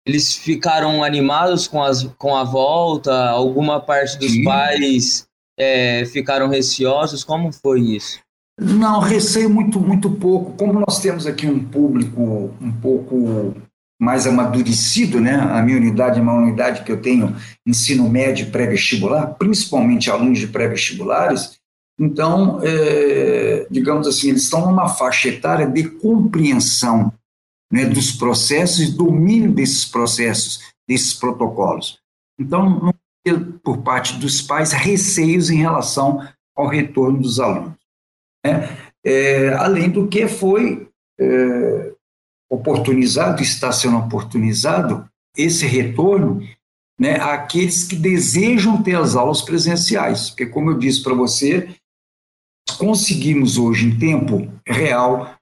eles 0.07 0.35
ficaram 0.35 1.05
animados 1.05 1.69
com, 1.69 1.83
as, 1.83 2.05
com 2.17 2.35
a 2.35 2.43
volta? 2.43 3.29
Alguma 3.29 3.81
parte 3.81 4.19
dos 4.19 4.33
Sim. 4.33 4.45
pais 4.45 5.29
é, 5.61 6.07
ficaram 6.07 6.49
receosos? 6.49 7.23
Como 7.23 7.53
foi 7.53 7.81
isso? 7.81 8.19
Não, 8.59 8.99
receio 9.01 9.51
muito, 9.51 9.79
muito 9.79 10.11
pouco. 10.11 10.53
Como 10.53 10.81
nós 10.81 11.01
temos 11.01 11.27
aqui 11.27 11.47
um 11.47 11.63
público 11.63 12.55
um 12.61 12.73
pouco 12.73 13.55
mais 14.01 14.27
amadurecido, 14.27 15.21
né? 15.21 15.35
A 15.35 15.61
minha 15.61 15.77
unidade 15.77 16.19
é 16.19 16.23
uma 16.23 16.33
unidade 16.33 16.83
que 16.83 16.91
eu 16.91 17.03
tenho 17.03 17.37
ensino 17.67 18.09
médio 18.09 18.51
pré-vestibular, 18.51 19.35
principalmente 19.39 20.11
alunos 20.11 20.39
de 20.39 20.47
pré-vestibulares. 20.47 21.59
Então, 21.99 22.61
é, 22.63 23.67
digamos 23.71 24.09
assim, 24.09 24.31
eles 24.31 24.45
estão 24.45 24.65
numa 24.67 24.89
faixa 24.89 25.29
etária 25.29 25.67
de 25.67 25.85
compreensão 25.85 27.13
né, 27.71 27.85
dos 27.85 28.13
processos 28.13 28.81
e 28.81 28.97
domínio 28.97 29.53
desses 29.53 29.85
processos, 29.85 30.61
desses 30.89 31.13
protocolos. 31.13 31.99
Então, 32.39 32.81
não 32.81 32.95
por 33.63 33.83
parte 33.83 34.19
dos 34.19 34.41
pais 34.41 34.73
receios 34.73 35.51
em 35.51 35.59
relação 35.59 36.27
ao 36.57 36.67
retorno 36.67 37.21
dos 37.21 37.39
alunos. 37.39 37.79
Né? 38.45 38.77
É, 39.05 39.49
além 39.55 39.91
do 39.91 40.09
que 40.09 40.27
foi 40.27 40.89
é, 41.19 41.93
oportunizado, 42.51 43.43
está 43.43 43.71
sendo 43.73 43.99
oportunizado 43.99 45.09
esse 45.37 45.67
retorno 45.67 46.43
né, 46.99 47.17
àqueles 47.17 47.85
que 47.85 47.97
desejam 47.97 48.83
ter 48.83 48.97
as 48.97 49.17
aulas 49.17 49.41
presenciais, 49.41 50.31
porque, 50.31 50.47
como 50.47 50.71
eu 50.71 50.79
disse 50.79 51.03
para 51.03 51.15
você, 51.15 51.75
conseguimos 52.79 53.57
hoje, 53.57 53.87
em 53.87 53.99
tempo 53.99 54.53
real, 54.67 55.35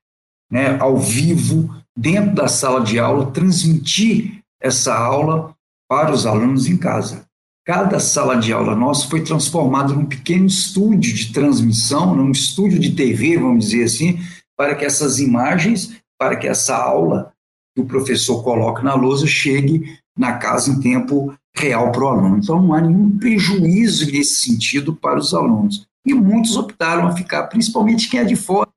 né, 0.50 0.78
ao 0.78 0.96
vivo, 0.96 1.74
dentro 1.96 2.34
da 2.36 2.46
sala 2.46 2.80
de 2.80 2.98
aula, 2.98 3.32
transmitir 3.32 4.40
essa 4.60 4.96
aula 4.96 5.54
para 5.88 6.12
os 6.12 6.26
alunos 6.26 6.68
em 6.68 6.76
casa. 6.76 7.27
Cada 7.68 8.00
sala 8.00 8.36
de 8.36 8.50
aula 8.50 8.74
nossa 8.74 9.06
foi 9.10 9.22
transformada 9.22 9.92
num 9.92 10.06
pequeno 10.06 10.46
estúdio 10.46 11.14
de 11.14 11.34
transmissão, 11.34 12.14
num 12.14 12.30
estúdio 12.30 12.78
de 12.78 12.92
TV, 12.92 13.36
vamos 13.36 13.66
dizer 13.66 13.84
assim, 13.84 14.18
para 14.56 14.74
que 14.74 14.86
essas 14.86 15.18
imagens 15.18 16.00
para 16.18 16.36
que 16.36 16.48
essa 16.48 16.74
aula 16.74 17.30
que 17.76 17.82
o 17.82 17.84
professor 17.84 18.42
coloca 18.42 18.82
na 18.82 18.94
lousa 18.94 19.26
chegue 19.26 19.98
na 20.18 20.38
casa 20.38 20.70
em 20.70 20.80
tempo 20.80 21.36
real 21.54 21.92
para 21.92 22.04
o 22.04 22.08
aluno. 22.08 22.38
Então, 22.38 22.62
não 22.62 22.72
há 22.72 22.80
nenhum 22.80 23.18
prejuízo 23.18 24.10
nesse 24.10 24.36
sentido 24.36 24.96
para 24.96 25.18
os 25.18 25.34
alunos. 25.34 25.86
E 26.06 26.14
muitos 26.14 26.56
optaram 26.56 27.06
a 27.06 27.12
ficar, 27.14 27.48
principalmente 27.48 28.08
quem 28.08 28.20
é 28.20 28.24
de 28.24 28.34
fora, 28.34 28.70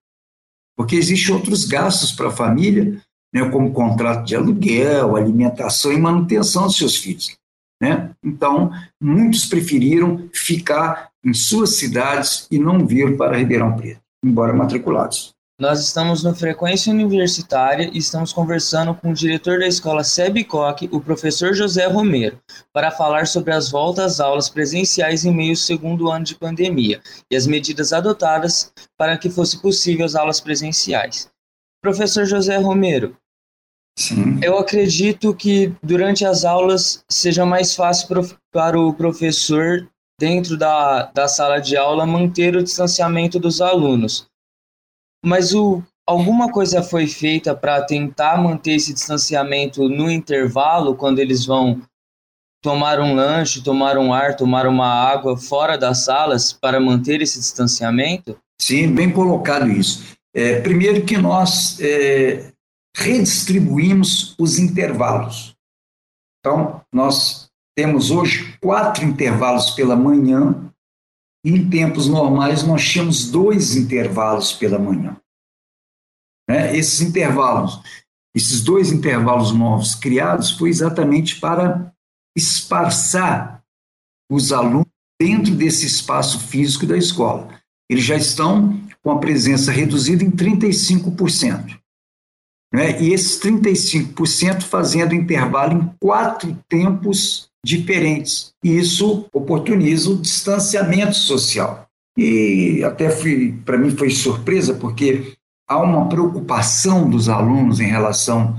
porque 0.76 0.98
existem 0.98 1.34
outros 1.34 1.64
gastos 1.64 2.12
para 2.12 2.28
a 2.28 2.32
família, 2.32 3.02
né, 3.34 3.50
como 3.50 3.72
contrato 3.72 4.26
de 4.26 4.36
aluguel, 4.36 5.16
alimentação 5.16 5.94
e 5.94 5.98
manutenção 5.98 6.66
dos 6.66 6.76
seus 6.76 6.98
filhos. 6.98 7.40
Né? 7.82 8.12
Então, 8.24 8.72
muitos 9.02 9.48
preferiram 9.48 10.30
ficar 10.32 11.10
em 11.26 11.34
suas 11.34 11.78
cidades 11.78 12.48
e 12.52 12.60
não 12.60 12.86
vir 12.86 13.18
para 13.18 13.38
Ribeirão 13.38 13.76
Preto, 13.76 14.00
embora 14.24 14.54
matriculados. 14.54 15.34
Nós 15.60 15.80
estamos 15.80 16.24
no 16.24 16.34
Frequência 16.34 16.92
Universitária 16.92 17.90
e 17.94 18.00
estamos 18.00 18.34
conversando 18.34 18.96
com 18.96 19.12
o 19.12 19.14
diretor 19.14 19.60
da 19.60 19.68
escola 19.68 20.04
Sebicoque, 20.04 20.90
o 20.92 21.00
professor 21.00 21.54
José 21.54 21.86
Romero, 21.86 22.40
para 22.74 22.90
falar 22.90 23.28
sobre 23.28 23.54
as 23.54 23.70
voltas 23.70 24.14
às 24.14 24.20
aulas 24.20 24.50
presenciais 24.50 25.24
em 25.24 25.32
meio 25.32 25.52
ao 25.52 25.56
segundo 25.56 26.10
ano 26.10 26.26
de 26.26 26.34
pandemia 26.34 27.00
e 27.30 27.36
as 27.36 27.46
medidas 27.46 27.94
adotadas 27.94 28.74
para 28.98 29.18
que 29.20 29.30
fosse 29.30 29.62
possível 29.62 30.04
as 30.04 30.16
aulas 30.16 30.42
presenciais. 30.42 31.30
Professor 31.80 32.26
José 32.26 32.58
Romero, 32.58 33.16
Sim. 33.98 34.40
eu 34.42 34.58
acredito 34.58 35.34
que 35.36 35.74
durante 35.84 36.26
as 36.26 36.46
aulas 36.46 37.04
seja 37.10 37.46
mais 37.46 37.76
fácil 37.76 38.08
para 38.52 38.80
o 38.80 38.94
professor, 38.94 39.88
dentro 40.20 40.58
da, 40.58 41.04
da 41.12 41.28
sala 41.28 41.60
de 41.60 41.76
aula, 41.76 42.06
manter 42.06 42.56
o 42.56 42.64
distanciamento 42.64 43.40
dos 43.40 43.60
alunos 43.62 44.32
mas 45.24 45.54
o, 45.54 45.84
alguma 46.06 46.52
coisa 46.52 46.82
foi 46.82 47.08
feita 47.08 47.56
para 47.56 47.82
tentar 47.84 48.42
manter 48.42 48.74
esse 48.74 48.94
distanciamento 48.94 49.88
no 49.88 50.10
intervalo, 50.10 50.96
quando 50.96 51.20
eles 51.20 51.46
vão 51.46 51.82
tomar 52.62 53.00
um 53.00 53.16
lanche, 53.16 53.64
tomar 53.64 53.98
um 53.98 54.14
ar, 54.14 54.36
tomar 54.36 54.68
uma 54.68 54.88
água 54.88 55.38
fora 55.38 55.78
das 55.78 56.04
salas 56.06 56.52
para 56.52 56.80
manter 56.80 57.22
esse 57.22 57.40
distanciamento? 57.40 58.38
Sim, 58.60 58.94
bem 58.94 59.12
colocado 59.12 59.70
isso. 59.70 60.16
É, 60.34 60.62
primeiro 60.62 61.04
que 61.04 61.18
nós 61.18 61.80
é, 61.82 62.51
redistribuímos 62.96 64.36
os 64.38 64.60
intervalos. 64.60 65.56
Então, 66.40 66.82
nós 66.92 67.50
temos 67.76 68.12
hoje 68.12 68.58
quatro 68.60 69.06
intervalos 69.06 69.72
pela 69.72 69.96
manhã 69.96 70.72
em 71.44 71.70
tempos 71.70 72.08
normais, 72.08 72.64
nós 72.64 72.88
tínhamos 72.88 73.32
dois 73.32 73.76
intervalos 73.76 74.54
pela 74.54 74.78
manhã. 74.78 75.18
Né? 76.48 76.76
Esses 76.76 77.02
intervalos, 77.02 77.82
esses 78.36 78.62
dois 78.62 78.92
intervalos 78.92 79.52
novos 79.52 79.96
criados, 79.96 80.52
foi 80.52 80.70
exatamente 80.70 81.40
para 81.40 81.92
esparçar 82.38 83.64
os 84.32 84.52
alunos 84.52 84.88
dentro 85.20 85.54
desse 85.56 85.86
espaço 85.86 86.40
físico 86.40 86.86
da 86.86 86.98
escola. 86.98 87.60
Eles 87.90 88.04
já 88.04 88.16
estão 88.16 88.80
com 89.04 89.12
a 89.12 89.20
presença 89.20 89.72
reduzida 89.72 90.24
em 90.24 90.32
35%. 90.32 91.81
Né? 92.74 93.02
E 93.02 93.14
esses 93.14 93.40
35% 93.42 94.64
fazendo 94.64 95.14
intervalo 95.14 95.74
em 95.74 95.92
quatro 96.00 96.58
tempos 96.70 97.50
diferentes. 97.64 98.54
E 98.64 98.78
isso 98.78 99.28
oportuniza 99.34 100.10
o 100.10 100.18
distanciamento 100.18 101.16
social. 101.16 101.88
E 102.18 102.84
até 102.84 103.10
para 103.64 103.78
mim 103.78 103.92
foi 103.92 104.10
surpresa, 104.10 104.74
porque 104.74 105.34
há 105.68 105.78
uma 105.80 106.10
preocupação 106.10 107.10
dos 107.10 107.30
alunos 107.30 107.80
em 107.80 107.88
relação 107.88 108.58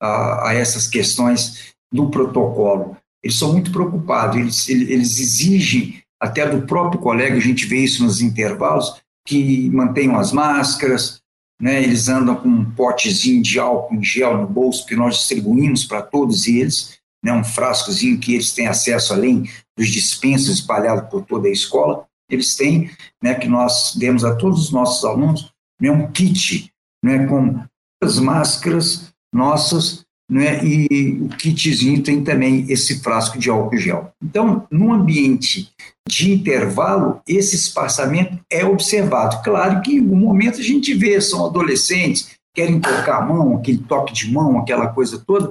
a, 0.00 0.48
a 0.48 0.54
essas 0.54 0.86
questões 0.86 1.74
do 1.92 2.10
protocolo. 2.10 2.96
Eles 3.22 3.38
são 3.38 3.52
muito 3.52 3.70
preocupados, 3.70 4.36
eles, 4.36 4.68
eles 4.68 5.18
exigem, 5.18 6.02
até 6.20 6.48
do 6.48 6.66
próprio 6.66 7.00
colega, 7.00 7.36
a 7.36 7.40
gente 7.40 7.66
vê 7.66 7.78
isso 7.78 8.02
nos 8.02 8.20
intervalos, 8.20 9.02
que 9.26 9.70
mantenham 9.70 10.18
as 10.18 10.32
máscaras, 10.32 11.20
né, 11.60 11.82
eles 11.82 12.08
andam 12.08 12.36
com 12.36 12.48
um 12.48 12.70
potezinho 12.70 13.42
de 13.42 13.58
álcool 13.58 13.94
em 13.94 14.02
gel 14.02 14.38
no 14.38 14.46
bolso 14.46 14.86
que 14.86 14.96
nós 14.96 15.16
distribuímos 15.16 15.84
para 15.84 16.02
todos 16.02 16.46
eles, 16.46 16.98
né, 17.22 17.32
um 17.32 17.44
frascozinho 17.44 18.18
que 18.18 18.34
eles 18.34 18.52
têm 18.52 18.66
acesso 18.66 19.12
além 19.12 19.48
dos 19.76 19.88
dispensos 19.88 20.58
espalhados 20.58 21.08
por 21.08 21.24
toda 21.24 21.48
a 21.48 21.52
escola, 21.52 22.06
eles 22.30 22.56
têm, 22.56 22.90
né, 23.22 23.34
que 23.34 23.48
nós 23.48 23.94
demos 23.96 24.24
a 24.24 24.34
todos 24.34 24.66
os 24.66 24.70
nossos 24.70 25.04
alunos, 25.04 25.52
né, 25.80 25.90
um 25.90 26.10
kit 26.10 26.70
né, 27.02 27.26
com 27.26 27.62
as 28.02 28.18
máscaras 28.18 29.12
nossas, 29.32 30.03
né, 30.30 30.64
e 30.64 31.20
o 31.20 31.28
kitzinho 31.28 32.02
tem 32.02 32.24
também 32.24 32.64
esse 32.68 33.00
frasco 33.00 33.38
de 33.38 33.50
álcool 33.50 33.76
gel. 33.76 34.12
Então, 34.22 34.66
no 34.70 34.92
ambiente 34.92 35.70
de 36.08 36.32
intervalo, 36.32 37.20
esse 37.26 37.56
espaçamento 37.56 38.38
é 38.50 38.64
observado. 38.64 39.42
Claro 39.42 39.80
que 39.82 40.00
no 40.00 40.16
momento 40.16 40.60
a 40.60 40.64
gente 40.64 40.94
vê, 40.94 41.20
são 41.20 41.46
adolescentes, 41.46 42.36
querem 42.54 42.80
tocar 42.80 43.18
a 43.18 43.26
mão, 43.26 43.56
aquele 43.56 43.78
toque 43.78 44.12
de 44.12 44.30
mão, 44.30 44.58
aquela 44.58 44.88
coisa 44.88 45.18
toda, 45.18 45.50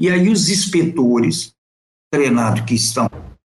E 0.00 0.08
aí 0.08 0.28
os 0.28 0.48
inspetores 0.48 1.54
treinados 2.12 2.62
que 2.62 2.74
estão 2.74 3.08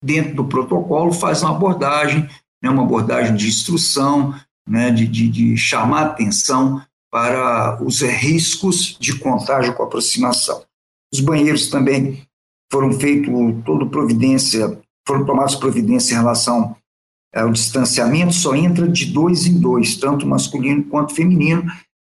dentro 0.02 0.34
do 0.34 0.44
protocolo 0.44 1.12
fazem 1.12 1.46
uma 1.46 1.56
abordagem, 1.56 2.28
né, 2.62 2.70
uma 2.70 2.82
abordagem 2.82 3.36
de 3.36 3.48
instrução, 3.48 4.34
né, 4.68 4.90
de, 4.90 5.06
de, 5.06 5.28
de 5.28 5.56
chamar 5.56 6.06
atenção 6.06 6.82
para 7.16 7.82
os 7.82 8.02
riscos 8.02 8.94
de 9.00 9.18
contágio 9.18 9.72
com 9.72 9.82
aproximação. 9.82 10.62
Os 11.10 11.18
banheiros 11.18 11.68
também 11.68 12.22
foram 12.70 12.92
feitos 12.92 13.32
toda 13.64 13.86
providência, 13.86 14.78
foram 15.08 15.24
tomadas 15.24 15.54
providências 15.54 16.12
em 16.12 16.20
relação 16.20 16.76
ao 17.34 17.50
distanciamento, 17.50 18.34
só 18.34 18.54
entra 18.54 18.86
de 18.86 19.06
dois 19.06 19.46
em 19.46 19.58
dois, 19.58 19.96
tanto 19.96 20.26
masculino 20.26 20.84
quanto 20.84 21.14
feminino, 21.14 21.64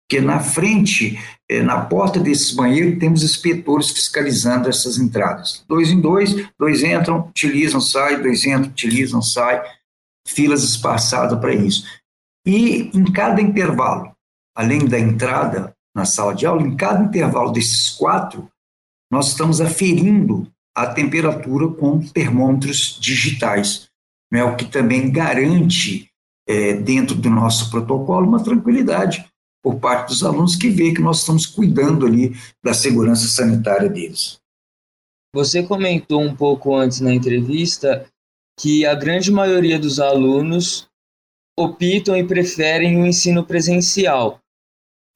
que 0.10 0.22
na 0.22 0.40
frente, 0.40 1.20
eh, 1.50 1.62
na 1.62 1.82
porta 1.82 2.18
desses 2.18 2.56
banheiros, 2.56 2.98
temos 2.98 3.22
inspetores 3.22 3.90
fiscalizando 3.90 4.70
essas 4.70 4.98
entradas. 4.98 5.66
Dois 5.68 5.92
em 5.92 6.00
dois, 6.00 6.34
dois 6.58 6.84
entram, 6.84 7.28
utilizam, 7.28 7.82
saem, 7.82 8.22
dois 8.22 8.46
entram, 8.46 8.70
utilizam, 8.70 9.22
saem, 9.22 9.62
filas 10.26 10.64
espaçadas 10.64 11.38
para 11.38 11.54
isso. 11.54 11.84
E 12.48 12.90
em 12.94 13.04
cada 13.12 13.42
intervalo, 13.42 14.16
além 14.56 14.86
da 14.86 15.00
entrada 15.00 15.76
na 15.96 16.06
sala 16.06 16.34
de 16.34 16.46
aula, 16.46 16.62
em 16.62 16.76
cada 16.76 17.04
intervalo 17.04 17.52
desses 17.52 17.90
quatro, 17.90 18.50
nós 19.12 19.30
estamos 19.30 19.60
aferindo 19.60 20.48
a 20.76 20.88
temperatura 20.88 21.68
com 21.68 22.00
termômetros 22.00 22.98
digitais, 23.00 23.90
né, 24.32 24.44
o 24.44 24.56
que 24.56 24.66
também 24.66 25.12
garante, 25.12 26.10
é, 26.48 26.74
dentro 26.74 27.16
do 27.16 27.30
nosso 27.30 27.70
protocolo, 27.70 28.28
uma 28.28 28.44
tranquilidade 28.44 29.26
por 29.62 29.80
parte 29.80 30.08
dos 30.08 30.24
alunos 30.24 30.56
que 30.56 30.70
vê 30.70 30.94
que 30.94 31.02
nós 31.02 31.20
estamos 31.20 31.46
cuidando 31.46 32.06
ali 32.06 32.36
da 32.64 32.74
segurança 32.74 33.28
sanitária 33.28 33.90
deles. 33.90 34.40
Você 35.34 35.64
comentou 35.64 36.22
um 36.22 36.36
pouco 36.36 36.76
antes 36.76 37.00
na 37.00 37.14
entrevista 37.14 38.06
que 38.60 38.86
a 38.86 38.94
grande 38.96 39.32
maioria 39.32 39.80
dos 39.80 40.00
alunos 40.00 40.90
optam 41.58 42.18
e 42.18 42.24
preferem 42.24 43.02
o 43.02 43.06
ensino 43.06 43.46
presencial. 43.46 44.40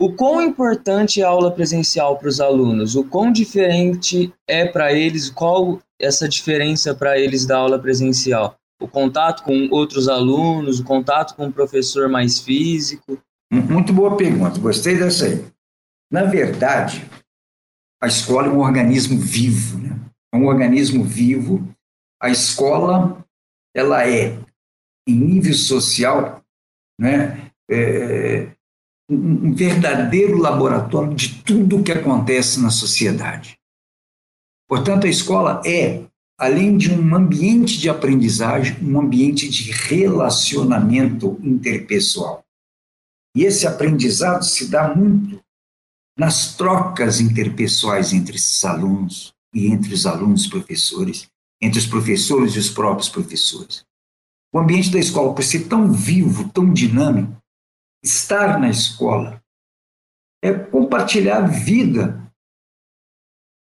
O 0.02 0.12
quão 0.14 0.42
importante 0.42 1.22
é 1.22 1.24
a 1.24 1.30
aula 1.30 1.52
presencial 1.52 2.18
para 2.18 2.28
os 2.28 2.42
alunos? 2.42 2.96
O 2.96 3.04
quão 3.06 3.32
diferente 3.32 4.34
é 4.48 4.66
para 4.66 4.92
eles? 4.92 5.30
Qual 5.30 5.82
essa 6.00 6.28
diferença 6.28 6.94
para 6.94 7.18
eles 7.18 7.46
da 7.46 7.58
aula 7.58 7.80
presencial? 7.80 8.58
O 8.82 8.88
contato 8.88 9.44
com 9.44 9.70
outros 9.72 10.10
alunos, 10.10 10.82
o 10.82 10.84
contato 10.84 11.36
com 11.36 11.48
o 11.48 11.54
professor 11.54 12.10
mais 12.10 12.40
físico? 12.40 13.18
Muito 13.50 13.94
boa 13.94 14.18
pergunta, 14.18 14.60
gostei 14.60 14.98
dessa 14.98 15.28
aí. 15.28 15.46
Na 16.12 16.24
verdade, 16.24 17.10
a 18.02 18.08
escola 18.08 18.48
é 18.48 18.50
um 18.50 18.60
organismo 18.60 19.18
vivo, 19.18 19.78
né? 19.78 19.98
é 20.34 20.38
um 20.38 20.48
organismo 20.48 21.04
vivo. 21.04 21.66
A 22.22 22.30
escola, 22.30 23.26
ela 23.74 24.08
é, 24.08 24.38
em 25.08 25.16
nível 25.16 25.54
social, 25.54 26.44
né, 27.00 27.52
é, 27.70 28.50
um 29.10 29.54
verdadeiro 29.54 30.38
laboratório 30.38 31.14
de 31.14 31.44
tudo 31.44 31.78
o 31.78 31.84
que 31.84 31.92
acontece 31.92 32.60
na 32.60 32.72
sociedade. 32.72 33.58
Portanto, 34.68 35.06
a 35.06 35.10
escola 35.10 35.62
é, 35.66 36.06
além 36.38 36.78
de 36.78 36.92
um 36.92 37.16
ambiente 37.16 37.78
de 37.80 37.90
aprendizagem, 37.90 38.78
um 38.84 39.00
ambiente 39.00 39.48
de 39.48 39.72
relacionamento 39.72 41.40
interpessoal. 41.44 42.44
E 43.36 43.44
esse 43.44 43.68
aprendizado 43.68 44.44
se 44.44 44.68
dá 44.68 44.94
muito 44.94 45.40
nas 46.18 46.56
trocas 46.56 47.20
interpessoais 47.20 48.14
entre 48.14 48.38
esses 48.38 48.64
alunos 48.64 49.34
e 49.54 49.68
entre 49.68 49.94
os 49.94 50.06
alunos 50.06 50.46
e 50.46 50.50
professores, 50.50 51.28
entre 51.62 51.80
os 51.80 51.86
professores 51.86 52.56
e 52.56 52.60
os 52.60 52.70
próprios 52.70 53.10
professores. 53.10 53.85
O 54.56 54.60
ambiente 54.60 54.90
da 54.90 55.00
escola, 55.00 55.36
por 55.36 55.44
ser 55.44 55.68
tão 55.68 55.92
vivo, 55.92 56.48
tão 56.48 56.72
dinâmico, 56.72 57.36
estar 58.02 58.58
na 58.58 58.70
escola 58.70 59.44
é 60.42 60.54
compartilhar 60.54 61.44
a 61.44 61.48
vida, 61.48 62.32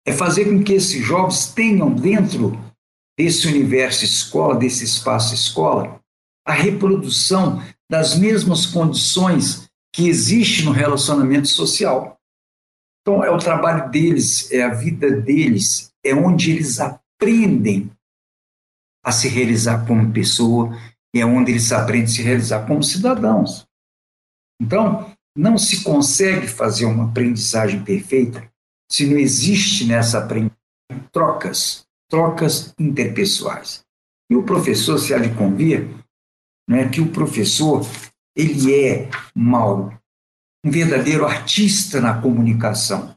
é 0.07 0.15
fazer 0.15 0.47
com 0.47 0.65
que 0.65 0.73
esses 0.73 1.05
jovens 1.05 1.53
tenham 1.53 1.95
dentro 1.95 2.53
desse 3.19 3.47
universo 3.47 4.03
escola, 4.03 4.57
desse 4.57 4.83
espaço 4.83 5.35
escola, 5.35 6.01
a 6.47 6.55
reprodução 6.55 7.63
das 7.91 8.17
mesmas 8.17 8.65
condições 8.65 9.69
que 9.95 10.09
existe 10.09 10.65
no 10.65 10.73
relacionamento 10.73 11.49
social. 11.49 12.19
Então, 13.03 13.23
é 13.23 13.31
o 13.31 13.37
trabalho 13.37 13.91
deles, 13.91 14.51
é 14.51 14.63
a 14.63 14.73
vida 14.73 15.11
deles, 15.21 15.93
é 16.03 16.15
onde 16.15 16.51
eles 16.51 16.81
aprendem 16.81 17.91
a 19.09 19.13
se 19.13 19.27
realizar 19.27 19.87
como 19.87 20.13
pessoa 20.13 20.77
e 21.15 21.21
é 21.21 21.25
onde 21.25 21.51
eles 21.51 21.73
aprendem 21.73 22.05
a 22.05 22.09
se 22.09 22.23
realizar 22.23 22.67
como 22.67 22.83
cidadãos. 22.83 23.67
Então, 24.61 25.11
não 25.35 25.57
se 25.57 25.83
consegue 25.83 26.47
fazer 26.47 26.85
uma 26.85 27.05
aprendizagem 27.05 27.83
perfeita 27.83 28.47
se 28.91 29.07
não 29.07 29.17
existe 29.17 29.87
nessa 29.87 30.19
aprendizagem 30.19 30.59
trocas, 31.11 31.87
trocas 32.11 32.75
interpessoais. 32.79 33.83
E 34.31 34.37
o 34.37 34.43
professor 34.43 34.99
se 34.99 35.15
há 35.15 35.19
de 35.19 35.35
convir 35.35 35.89
né, 36.69 36.91
que 36.91 37.01
o 37.01 37.11
professor 37.11 37.87
ele 38.37 38.75
é, 38.75 39.09
Mauro, 39.35 39.99
um 40.63 40.71
verdadeiro 40.71 41.25
artista 41.25 41.99
na 41.99 42.21
comunicação. 42.21 43.15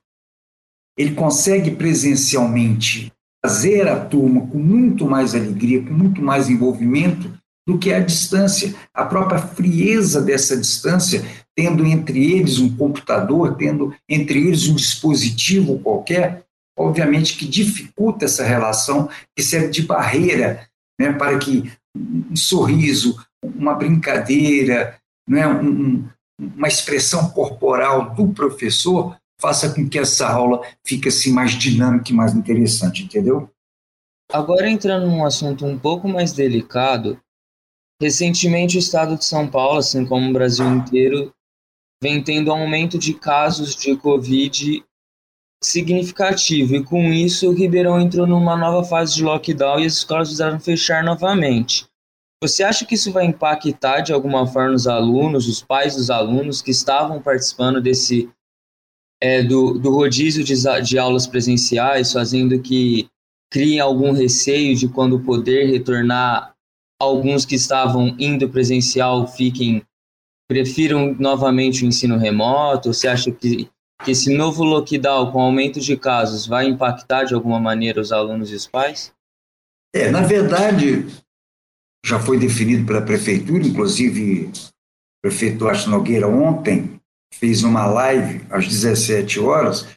Ele 0.97 1.15
consegue 1.15 1.71
presencialmente 1.75 3.11
fazer 3.43 3.87
a 3.87 3.99
turma 3.99 4.47
com 4.47 4.57
muito 4.57 5.05
mais 5.05 5.33
alegria, 5.33 5.81
com 5.81 5.93
muito 5.93 6.21
mais 6.21 6.49
envolvimento 6.49 7.33
do 7.67 7.77
que 7.77 7.91
a 7.93 7.99
distância. 7.99 8.73
A 8.93 9.05
própria 9.05 9.39
frieza 9.39 10.21
dessa 10.21 10.55
distância, 10.55 11.23
tendo 11.55 11.85
entre 11.85 12.33
eles 12.33 12.59
um 12.59 12.75
computador, 12.75 13.55
tendo 13.55 13.93
entre 14.07 14.39
eles 14.47 14.67
um 14.67 14.75
dispositivo 14.75 15.79
qualquer, 15.79 16.43
obviamente 16.77 17.37
que 17.37 17.47
dificulta 17.47 18.25
essa 18.25 18.43
relação, 18.43 19.09
que 19.35 19.43
serve 19.43 19.69
de 19.69 19.83
barreira 19.83 20.67
né, 20.99 21.11
para 21.11 21.37
que 21.37 21.71
um 21.95 22.35
sorriso, 22.35 23.19
uma 23.43 23.73
brincadeira, 23.73 24.97
né, 25.27 25.47
um, 25.47 26.07
uma 26.39 26.67
expressão 26.67 27.29
corporal 27.31 28.13
do 28.13 28.29
professor 28.29 29.15
faça 29.41 29.73
com 29.73 29.89
que 29.89 29.97
essa 29.97 30.29
aula 30.29 30.61
fique 30.85 31.09
assim 31.09 31.31
mais 31.33 31.51
dinâmica 31.51 32.11
e 32.11 32.13
mais 32.13 32.33
interessante, 32.33 33.03
entendeu? 33.03 33.49
Agora 34.31 34.69
entrando 34.69 35.07
num 35.07 35.25
assunto 35.25 35.65
um 35.65 35.77
pouco 35.77 36.07
mais 36.07 36.31
delicado, 36.31 37.19
recentemente 38.01 38.77
o 38.77 38.79
estado 38.79 39.17
de 39.17 39.25
São 39.25 39.47
Paulo, 39.47 39.79
assim 39.79 40.05
como 40.05 40.29
o 40.29 40.33
Brasil 40.33 40.65
inteiro, 40.67 41.33
vem 42.01 42.23
tendo 42.23 42.51
aumento 42.51 42.97
de 42.97 43.13
casos 43.13 43.75
de 43.75 43.95
Covid 43.97 44.83
significativo 45.63 46.75
e 46.75 46.83
com 46.83 47.13
isso 47.13 47.47
o 47.47 47.53
Ribeirão 47.53 48.01
entrou 48.01 48.25
numa 48.25 48.57
nova 48.57 48.83
fase 48.83 49.13
de 49.13 49.23
lockdown 49.23 49.79
e 49.79 49.85
as 49.85 49.93
escolas 49.93 50.29
precisaram 50.29 50.59
fechar 50.59 51.03
novamente. 51.03 51.85
Você 52.41 52.63
acha 52.63 52.85
que 52.85 52.95
isso 52.95 53.11
vai 53.11 53.25
impactar 53.25 54.01
de 54.01 54.11
alguma 54.11 54.47
forma 54.47 54.73
os 54.73 54.87
alunos, 54.87 55.47
os 55.47 55.61
pais 55.61 55.95
dos 55.95 56.09
alunos 56.09 56.59
que 56.59 56.71
estavam 56.71 57.21
participando 57.21 57.79
desse 57.79 58.27
é, 59.21 59.43
do, 59.43 59.77
do 59.77 59.91
rodízio 59.91 60.43
de, 60.43 60.55
de 60.83 60.97
aulas 60.97 61.27
presenciais, 61.27 62.11
fazendo 62.11 62.59
que 62.59 63.07
criem 63.51 63.79
algum 63.79 64.11
receio 64.11 64.75
de 64.75 64.87
quando 64.87 65.19
poder 65.19 65.69
retornar, 65.69 66.53
alguns 66.99 67.45
que 67.45 67.55
estavam 67.55 68.15
indo 68.17 68.49
presencial 68.49 69.27
fiquem 69.27 69.83
prefiram 70.47 71.15
novamente 71.17 71.85
o 71.85 71.87
ensino 71.87 72.17
remoto? 72.17 72.93
Você 72.93 73.07
acha 73.07 73.31
que, 73.31 73.69
que 74.03 74.11
esse 74.11 74.35
novo 74.35 74.65
lockdown, 74.65 75.31
com 75.31 75.39
aumento 75.39 75.79
de 75.79 75.95
casos, 75.95 76.45
vai 76.45 76.67
impactar 76.67 77.23
de 77.23 77.33
alguma 77.33 77.59
maneira 77.59 78.01
os 78.01 78.11
alunos 78.11 78.51
e 78.51 78.55
os 78.55 78.67
pais? 78.67 79.13
É, 79.93 80.11
na 80.11 80.21
verdade, 80.21 81.07
já 82.05 82.19
foi 82.19 82.37
definido 82.37 82.85
pela 82.85 83.01
prefeitura, 83.01 83.65
inclusive 83.65 84.47
o 84.47 85.21
prefeito 85.21 85.67
Arte 85.67 85.89
Nogueira 85.89 86.27
ontem 86.27 87.00
fez 87.33 87.63
uma 87.63 87.85
live 87.85 88.45
às 88.49 88.67
17 88.67 89.39
horas, 89.39 89.87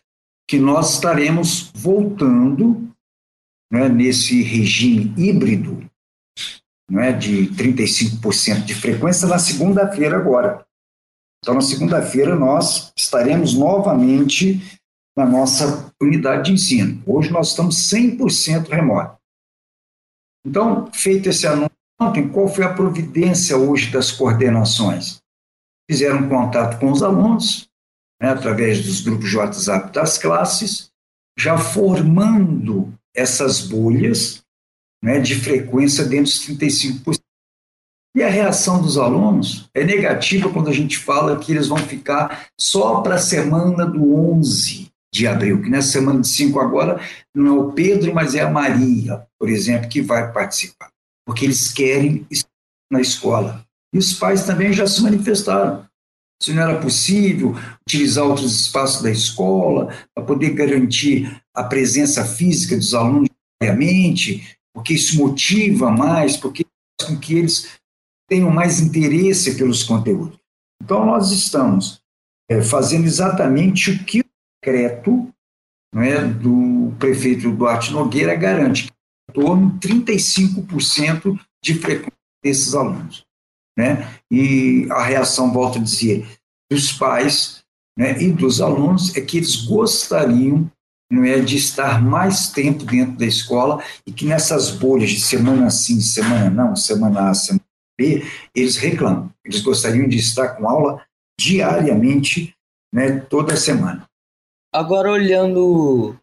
que 0.49 0.59
nós 0.59 0.95
estaremos 0.95 1.71
voltando 1.75 2.89
né, 3.73 3.89
nesse 3.89 4.43
regime 4.43 5.13
híbrido 5.17 5.89
né, 6.91 7.13
de 7.13 7.49
35% 7.49 8.65
de 8.65 8.75
frequência 8.75 9.27
na 9.27 9.39
segunda-feira 9.39 10.17
agora. 10.17 10.65
Então, 11.43 11.55
na 11.55 11.61
segunda-feira, 11.61 12.37
nós 12.37 12.93
estaremos 12.97 13.55
novamente 13.55 14.81
na 15.17 15.27
nossa 15.27 15.93
unidade 16.01 16.47
de 16.47 16.53
ensino. 16.53 17.03
Hoje 17.07 17.31
nós 17.31 17.51
estamos 17.51 17.91
100% 17.91 18.69
remoto. 18.69 19.19
Então, 20.47 20.91
feito 20.93 21.29
esse 21.29 21.47
anúncio, 21.47 21.75
Ontem, 22.01 22.29
qual 22.29 22.49
foi 22.49 22.65
a 22.65 22.73
providência 22.73 23.57
hoje 23.57 23.91
das 23.91 24.11
coordenações? 24.11 25.23
Fizeram 25.91 26.29
contato 26.29 26.79
com 26.79 26.91
os 26.91 27.03
alunos, 27.03 27.69
né, 28.21 28.31
através 28.31 28.85
dos 28.85 29.01
grupos 29.01 29.31
de 29.31 29.37
WhatsApp 29.37 29.93
das 29.93 30.19
classes, 30.19 30.91
já 31.39 31.59
formando 31.59 32.93
essas 33.15 33.61
bolhas 33.61 34.43
né, 35.03 35.21
de 35.21 35.35
frequência 35.35 36.05
dentro 36.05 36.33
dos 36.33 36.47
35%. 36.47 37.21
E 38.17 38.23
a 38.23 38.29
reação 38.29 38.81
dos 38.81 38.97
alunos 38.97 39.69
é 39.75 39.83
negativa 39.83 40.49
quando 40.49 40.69
a 40.69 40.73
gente 40.73 40.97
fala 40.97 41.39
que 41.39 41.51
eles 41.51 41.67
vão 41.67 41.79
ficar 41.79 42.49
só 42.59 43.01
para 43.01 43.17
a 43.17 43.19
semana 43.19 43.85
do 43.85 44.15
11 44.15 44.89
de 45.13 45.27
abril, 45.27 45.61
que 45.61 45.69
nessa 45.69 45.93
semana 45.93 46.21
de 46.21 46.29
5 46.29 46.59
agora 46.61 47.01
não 47.35 47.47
é 47.47 47.59
o 47.61 47.73
Pedro, 47.73 48.15
mas 48.15 48.35
é 48.35 48.41
a 48.41 48.51
Maria, 48.51 49.27
por 49.39 49.49
exemplo, 49.49 49.89
que 49.89 50.01
vai 50.01 50.33
participar, 50.33 50.91
porque 51.27 51.45
eles 51.45 51.73
querem 51.73 52.27
estar 52.31 52.49
na 52.91 53.01
escola. 53.01 53.65
E 53.95 53.99
os 53.99 54.13
pais 54.13 54.45
também 54.45 54.73
já 54.73 54.89
se 54.89 55.01
manifestaram. 55.01 55.87
Se 56.43 56.53
não 56.53 56.65
era 56.65 56.81
possível 56.81 57.55
utilizar 57.87 58.25
outros 58.25 58.63
espaços 58.63 59.01
da 59.01 59.11
escola 59.11 59.95
para 60.13 60.25
poder 60.25 60.51
garantir 60.51 61.41
a 61.55 61.63
presença 61.63 62.25
física 62.25 62.77
dos 62.77 62.93
alunos 62.93 63.29
diariamente, 63.63 64.59
porque 64.75 64.95
isso 64.95 65.17
motiva 65.17 65.93
mais, 65.93 66.37
porque 66.37 66.67
faz 67.01 67.09
com 67.09 67.21
que 67.21 67.35
eles 67.35 67.79
tenham 68.29 68.51
mais 68.51 68.81
interesse 68.81 69.55
pelos 69.55 69.85
conteúdos. 69.85 70.37
Então, 70.83 71.07
nós 71.07 71.31
estamos 71.31 72.03
é, 72.51 72.61
fazendo 72.61 73.07
exatamente 73.07 73.93
o 73.93 74.05
que 74.05 74.21
o 74.21 74.25
decreto 74.61 75.33
é, 75.95 76.25
do 76.25 76.93
prefeito 76.99 77.53
Duarte 77.53 77.93
Nogueira 77.93 78.35
garante, 78.35 78.91
em 79.31 79.33
torno 79.33 79.71
de 79.79 79.89
35% 79.89 81.39
de 81.63 81.75
frequência 81.75 82.13
desses 82.43 82.75
alunos. 82.75 83.25
Né? 83.77 84.09
E 84.31 84.87
a 84.91 85.03
reação, 85.03 85.53
volto 85.53 85.79
a 85.79 85.83
dizer, 85.83 86.27
dos 86.71 86.93
pais 86.93 87.65
né, 87.97 88.21
e 88.21 88.31
dos 88.33 88.61
alunos 88.61 89.17
é 89.17 89.21
que 89.21 89.39
eles 89.39 89.57
gostariam 89.65 90.71
não 91.11 91.25
é, 91.25 91.39
de 91.41 91.57
estar 91.57 92.03
mais 92.03 92.49
tempo 92.49 92.85
dentro 92.85 93.17
da 93.17 93.27
escola 93.27 93.83
e 94.07 94.13
que 94.13 94.25
nessas 94.25 94.71
bolhas 94.71 95.11
de 95.11 95.21
semana 95.21 95.71
sim, 95.71 96.01
semana 96.01 96.51
não, 96.51 96.75
semana 96.75 97.31
A, 97.31 97.35
semana 97.35 97.65
B, 97.97 98.25
eles 98.55 98.77
reclamam. 98.77 99.31
Eles 99.45 99.61
gostariam 99.61 100.09
de 100.09 100.17
estar 100.17 100.57
com 100.57 100.69
aula 100.69 101.05
diariamente, 101.39 102.55
né, 102.93 103.21
toda 103.21 103.57
semana. 103.57 104.09
Agora, 104.73 105.11
olhando 105.11 106.17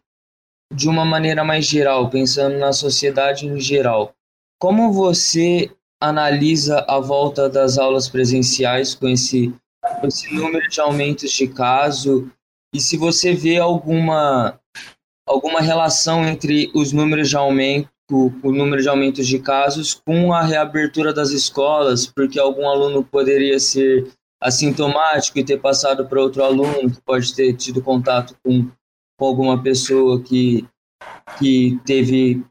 de 0.74 0.88
uma 0.88 1.04
maneira 1.04 1.44
mais 1.44 1.66
geral, 1.66 2.10
pensando 2.10 2.58
na 2.58 2.72
sociedade 2.72 3.46
em 3.46 3.58
geral, 3.60 4.14
como 4.58 4.92
você 4.92 5.70
analisa 6.02 6.84
a 6.88 6.98
volta 6.98 7.48
das 7.48 7.78
aulas 7.78 8.08
presenciais 8.08 8.94
com 8.94 9.08
esse, 9.08 9.54
com 10.00 10.06
esse 10.08 10.34
número 10.34 10.68
de 10.68 10.80
aumentos 10.80 11.30
de 11.30 11.46
caso 11.46 12.30
e 12.74 12.80
se 12.80 12.96
você 12.96 13.34
vê 13.34 13.58
alguma, 13.58 14.58
alguma 15.28 15.60
relação 15.60 16.26
entre 16.26 16.70
os 16.74 16.92
números 16.92 17.28
de 17.28 17.36
aumento 17.36 17.92
o 18.10 18.52
número 18.52 18.82
de 18.82 18.88
aumentos 18.88 19.26
de 19.26 19.38
casos 19.38 19.94
com 19.94 20.34
a 20.34 20.42
reabertura 20.42 21.14
das 21.14 21.30
escolas, 21.30 22.06
porque 22.06 22.38
algum 22.38 22.68
aluno 22.68 23.02
poderia 23.02 23.58
ser 23.58 24.06
assintomático 24.38 25.38
e 25.38 25.44
ter 25.44 25.58
passado 25.58 26.06
para 26.06 26.20
outro 26.20 26.44
aluno, 26.44 26.90
que 26.90 27.00
pode 27.00 27.34
ter 27.34 27.54
tido 27.54 27.80
contato 27.80 28.36
com, 28.44 28.68
com 29.18 29.24
alguma 29.24 29.62
pessoa 29.62 30.20
que, 30.20 30.68
que 31.38 31.80
teve 31.86 32.44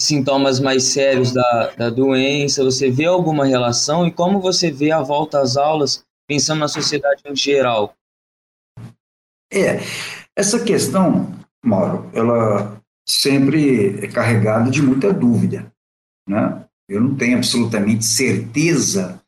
sintomas 0.00 0.60
mais 0.60 0.84
sérios 0.84 1.32
da, 1.32 1.74
da 1.76 1.90
doença. 1.90 2.64
Você 2.64 2.90
vê 2.90 3.04
alguma 3.04 3.44
relação 3.44 4.06
e 4.06 4.12
como 4.12 4.40
você 4.40 4.70
vê 4.70 4.92
a 4.92 5.02
volta 5.02 5.40
às 5.40 5.56
aulas, 5.56 6.04
pensando 6.26 6.60
na 6.60 6.68
sociedade 6.68 7.22
em 7.26 7.34
geral? 7.34 7.94
É, 9.52 9.80
essa 10.36 10.62
questão, 10.62 11.34
Mauro, 11.64 12.08
ela 12.12 12.80
sempre 13.06 14.04
é 14.04 14.08
carregado 14.08 14.70
de 14.70 14.82
muita 14.82 15.12
dúvida. 15.12 15.72
Né? 16.28 16.64
Eu 16.88 17.00
não 17.00 17.16
tenho 17.16 17.36
absolutamente 17.36 18.04
certeza 18.04 19.20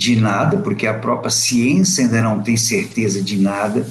de 0.00 0.16
nada, 0.16 0.58
porque 0.58 0.86
a 0.86 0.98
própria 0.98 1.30
ciência 1.30 2.04
ainda 2.04 2.22
não 2.22 2.42
tem 2.42 2.56
certeza 2.56 3.22
de 3.22 3.38
nada. 3.38 3.86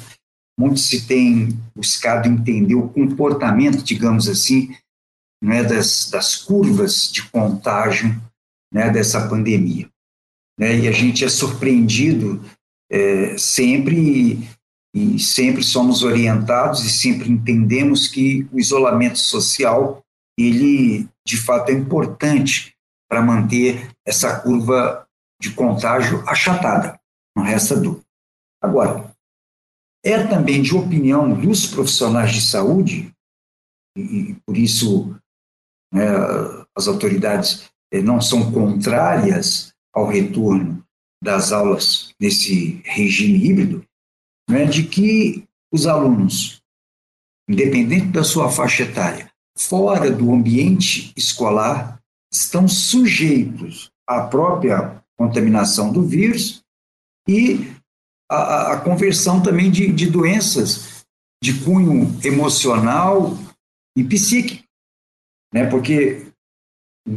Muito 0.57 0.79
se 0.79 1.05
tem 1.05 1.49
buscado 1.75 2.29
entender 2.29 2.75
o 2.75 2.87
comportamento, 2.87 3.83
digamos 3.83 4.29
assim, 4.29 4.73
né, 5.41 5.63
das, 5.63 6.09
das 6.09 6.35
curvas 6.35 7.11
de 7.11 7.29
contágio 7.29 8.21
né, 8.73 8.89
dessa 8.89 9.27
pandemia. 9.27 9.89
Né? 10.59 10.79
E 10.79 10.87
a 10.87 10.91
gente 10.91 11.23
é 11.23 11.29
surpreendido 11.29 12.43
é, 12.91 13.37
sempre 13.37 14.47
e 14.95 15.19
sempre 15.19 15.61
somos 15.61 16.03
orientados 16.03 16.85
e 16.85 16.89
sempre 16.89 17.29
entendemos 17.29 18.07
que 18.07 18.47
o 18.53 18.57
isolamento 18.57 19.19
social 19.19 20.01
ele 20.37 21.07
de 21.27 21.35
fato 21.35 21.69
é 21.69 21.73
importante 21.73 22.73
para 23.09 23.21
manter 23.21 23.91
essa 24.05 24.39
curva 24.39 25.05
de 25.41 25.51
contágio 25.51 26.23
achatada, 26.27 26.99
não 27.35 27.43
resta 27.43 27.75
dúvida. 27.75 28.05
Agora, 28.61 29.13
é 30.03 30.25
também 30.25 30.61
de 30.61 30.75
opinião 30.75 31.33
dos 31.33 31.65
profissionais 31.67 32.31
de 32.31 32.41
saúde, 32.41 33.11
e 33.97 34.35
por 34.45 34.57
isso 34.57 35.15
né, 35.93 36.05
as 36.75 36.87
autoridades 36.87 37.69
eh, 37.91 38.01
não 38.01 38.19
são 38.21 38.51
contrárias 38.51 39.73
ao 39.93 40.07
retorno 40.07 40.83
das 41.23 41.51
aulas 41.51 42.13
nesse 42.19 42.81
regime 42.83 43.45
híbrido, 43.45 43.85
né, 44.49 44.65
de 44.65 44.83
que 44.83 45.43
os 45.71 45.87
alunos, 45.87 46.61
independente 47.49 48.07
da 48.07 48.23
sua 48.23 48.49
faixa 48.49 48.83
etária, 48.83 49.31
fora 49.57 50.11
do 50.11 50.33
ambiente 50.33 51.13
escolar, 51.15 51.99
estão 52.31 52.67
sujeitos 52.67 53.89
à 54.07 54.21
própria 54.21 55.01
contaminação 55.17 55.91
do 55.91 56.03
vírus 56.03 56.61
e 57.27 57.73
a 58.29 58.77
conversão 58.77 59.41
também 59.41 59.71
de, 59.71 59.91
de 59.91 60.09
doenças 60.09 61.05
de 61.41 61.53
cunho 61.63 62.19
emocional 62.23 63.37
e 63.95 64.03
psíquico, 64.03 64.64
né? 65.55 65.65
Porque 65.69 66.27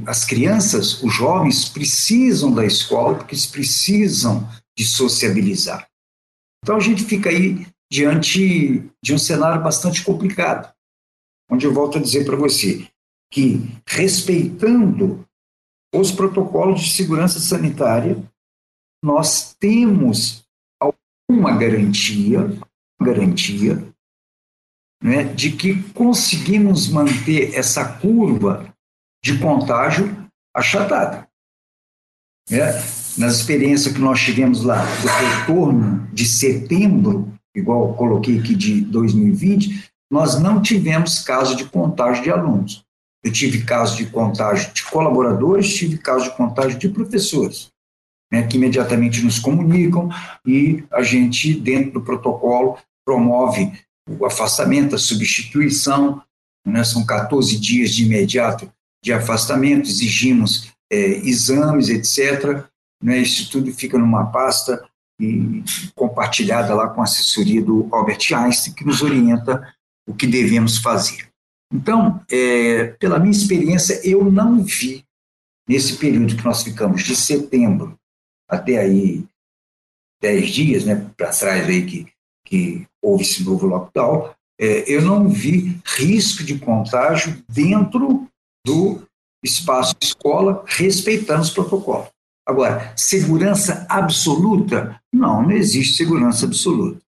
as 0.07 0.25
crianças, 0.25 1.03
os 1.03 1.13
jovens 1.13 1.69
precisam 1.69 2.55
da 2.55 2.65
escola 2.65 3.17
porque 3.17 3.35
eles 3.35 3.47
precisam 3.47 4.49
de 4.79 4.87
sociabilizar. 4.87 5.89
Então 6.63 6.77
a 6.77 6.81
gente 6.81 7.05
fica 7.05 7.31
aí 7.31 7.67
diante 7.91 8.89
de 9.03 9.13
um 9.13 9.19
cenário 9.19 9.61
bastante 9.61 10.05
complicado, 10.05 10.73
onde 11.51 11.67
eu 11.67 11.75
volto 11.75 11.99
a 11.99 12.01
dizer 12.01 12.25
para 12.25 12.37
você 12.37 12.87
que, 13.33 13.61
respeitando 13.87 15.27
os 15.93 16.13
protocolos 16.13 16.83
de 16.83 16.91
segurança 16.93 17.41
sanitária, 17.41 18.23
nós 19.03 19.55
temos 19.59 20.45
alguma 20.81 21.57
garantia, 21.57 22.41
garantia, 23.01 23.93
né, 25.03 25.25
de 25.25 25.53
que 25.53 25.83
conseguimos 25.93 26.89
manter 26.89 27.55
essa 27.55 27.85
curva 27.85 28.73
de 29.25 29.39
contágio 29.39 30.29
achatada. 30.55 31.29
Né? 32.51 32.73
nas 33.19 33.35
experiências 33.35 33.93
que 33.93 34.01
nós 34.01 34.21
tivemos 34.21 34.63
lá 34.63 34.85
do 35.03 35.09
retorno 35.09 36.09
de 36.13 36.25
setembro, 36.25 37.33
igual 37.55 37.95
coloquei 37.95 38.39
aqui 38.39 38.55
de 38.55 38.81
2020, 38.83 39.91
nós 40.11 40.41
não 40.41 40.63
tivemos 40.63 41.19
caso 41.19 41.57
de 41.57 41.65
contágio 41.65 42.23
de 42.23 42.31
alunos. 42.31 42.85
Eu 43.25 43.33
tive 43.33 43.65
caso 43.65 43.97
de 43.97 44.07
contágio 44.07 44.73
de 44.73 44.85
colaboradores, 44.85 45.75
tive 45.75 45.99
caso 45.99 46.31
de 46.31 46.37
contágio 46.37 46.79
de 46.79 46.89
professores, 46.89 47.71
né, 48.33 48.47
que 48.47 48.57
imediatamente 48.57 49.23
nos 49.23 49.41
comunicam 49.41 50.09
e 50.47 50.85
a 50.93 51.03
gente, 51.03 51.59
dentro 51.59 51.95
do 51.95 52.03
protocolo, 52.03 52.79
promove 53.05 53.73
o 54.09 54.25
afastamento, 54.25 54.95
a 54.95 54.99
substituição, 54.99 56.23
né, 56.67 56.85
são 56.85 57.05
14 57.05 57.59
dias 57.59 57.91
de 57.91 58.05
imediato 58.05 58.71
de 59.03 59.13
afastamento, 59.13 59.89
exigimos 59.89 60.73
é, 60.91 60.97
exames, 60.97 61.89
etc., 61.89 62.65
né, 63.03 63.19
isso 63.19 63.51
tudo 63.51 63.73
fica 63.73 63.99
numa 63.99 64.27
pasta 64.27 64.85
e 65.21 65.63
compartilhada 65.95 66.75
lá 66.75 66.89
com 66.89 67.01
a 67.01 67.05
assessoria 67.05 67.63
do 67.63 67.89
Albert 67.93 68.33
Einstein, 68.33 68.75
que 68.75 68.85
nos 68.85 69.03
orienta 69.03 69.75
o 70.09 70.15
que 70.15 70.27
devemos 70.27 70.79
fazer. 70.79 71.29
Então, 71.73 72.25
é, 72.31 72.87
pela 72.99 73.19
minha 73.19 73.33
experiência, 73.33 74.01
eu 74.05 74.31
não 74.31 74.63
vi, 74.63 75.05
nesse 75.69 75.97
período 75.97 76.37
que 76.37 76.45
nós 76.45 76.63
ficamos, 76.63 77.03
de 77.03 77.15
setembro 77.15 77.99
até 78.49 78.79
aí, 78.79 79.25
dez 80.21 80.51
dias 80.51 80.85
né, 80.85 81.11
para 81.17 81.31
trás 81.31 81.69
aí 81.69 81.85
que, 81.85 82.07
que 82.45 82.87
houve 83.03 83.23
esse 83.23 83.45
novo 83.45 83.67
lockdown, 83.67 84.31
é, 84.61 84.85
eu 84.93 85.03
não 85.03 85.29
vi 85.29 85.81
risco 85.85 86.43
de 86.43 86.59
contágio 86.59 87.43
dentro 87.49 88.27
do 88.67 89.03
espaço 89.45 89.95
escola, 90.03 90.65
respeitando 90.67 91.43
os 91.43 91.51
protocolos. 91.51 92.09
Agora, 92.47 92.93
segurança 92.97 93.87
absoluta? 93.89 95.01
Não, 95.13 95.43
não 95.43 95.53
existe 95.53 95.97
segurança 95.97 96.47
absoluta. 96.47 97.01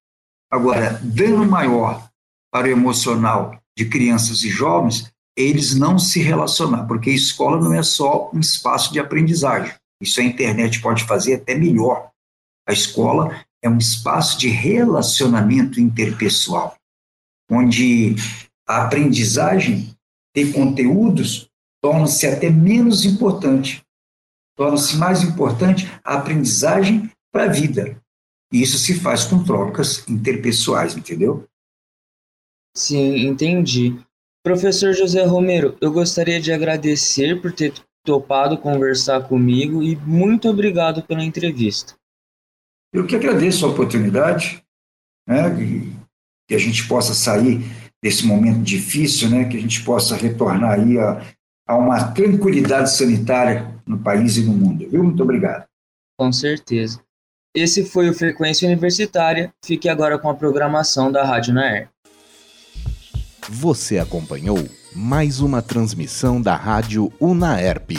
Agora, 0.50 1.00
dano 1.02 1.44
maior 1.44 2.08
para 2.52 2.66
o 2.66 2.70
emocional 2.70 3.60
de 3.76 3.88
crianças 3.88 4.42
e 4.42 4.50
jovens 4.50 5.10
eles 5.36 5.74
não 5.74 5.98
se 5.98 6.20
relacionar, 6.20 6.86
porque 6.86 7.10
escola 7.10 7.58
não 7.58 7.72
é 7.72 7.82
só 7.82 8.30
um 8.32 8.40
espaço 8.40 8.92
de 8.92 9.00
aprendizagem. 9.00 9.74
Isso 10.02 10.20
a 10.20 10.24
internet 10.24 10.80
pode 10.80 11.04
fazer 11.04 11.34
até 11.34 11.54
melhor. 11.54 12.10
A 12.68 12.72
escola 12.72 13.44
é 13.62 13.68
um 13.68 13.78
espaço 13.78 14.38
de 14.38 14.48
relacionamento 14.48 15.80
interpessoal, 15.80 16.76
onde 17.50 18.14
a 18.66 18.84
aprendizagem 18.84 19.94
de 20.34 20.52
conteúdos 20.52 21.48
torna-se 21.82 22.26
até 22.26 22.50
menos 22.50 23.04
importante. 23.04 23.82
Torna-se 24.56 24.96
mais 24.96 25.22
importante 25.22 25.90
a 26.04 26.14
aprendizagem 26.14 27.10
para 27.32 27.44
a 27.44 27.48
vida. 27.48 28.00
E 28.52 28.62
isso 28.62 28.78
se 28.78 28.98
faz 28.98 29.24
com 29.24 29.42
trocas 29.44 30.06
interpessoais, 30.08 30.96
entendeu? 30.96 31.46
Sim, 32.76 33.26
entendi. 33.26 33.98
Professor 34.42 34.92
José 34.92 35.24
Romero, 35.24 35.76
eu 35.80 35.92
gostaria 35.92 36.40
de 36.40 36.52
agradecer 36.52 37.40
por 37.40 37.52
ter 37.52 37.74
topado 38.04 38.56
conversar 38.58 39.28
comigo 39.28 39.82
e 39.82 39.96
muito 39.96 40.48
obrigado 40.48 41.02
pela 41.02 41.24
entrevista. 41.24 41.94
Eu 42.92 43.06
que 43.06 43.14
agradeço 43.14 43.64
a 43.64 43.68
oportunidade, 43.68 44.62
né, 45.28 45.50
que 46.48 46.54
a 46.54 46.58
gente 46.58 46.86
possa 46.88 47.14
sair 47.14 47.60
desse 48.02 48.26
momento 48.26 48.60
difícil, 48.60 49.30
né, 49.30 49.44
que 49.44 49.56
a 49.56 49.60
gente 49.60 49.84
possa 49.84 50.16
retornar 50.16 50.80
aí 50.80 50.98
a, 50.98 51.22
a 51.68 51.76
uma 51.76 52.12
tranquilidade 52.12 52.92
sanitária 52.92 53.72
no 53.86 53.98
país 53.98 54.36
e 54.36 54.42
no 54.42 54.52
mundo. 54.52 54.88
Viu? 54.90 55.04
Muito 55.04 55.22
obrigado. 55.22 55.64
Com 56.18 56.32
certeza. 56.32 57.00
Esse 57.54 57.84
foi 57.84 58.08
o 58.08 58.14
Frequência 58.14 58.66
Universitária. 58.66 59.52
Fique 59.64 59.88
agora 59.88 60.18
com 60.18 60.28
a 60.28 60.34
programação 60.34 61.10
da 61.10 61.24
Rádio 61.24 61.54
Naer. 61.54 61.88
Você 63.48 63.98
acompanhou 63.98 64.58
mais 64.94 65.40
uma 65.40 65.62
transmissão 65.62 66.40
da 66.40 66.54
Rádio 66.54 67.12
Unaerp. 67.20 67.90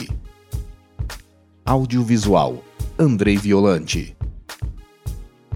Audiovisual 1.65 2.63
Andrei 2.97 3.38
Violante. 3.38 4.15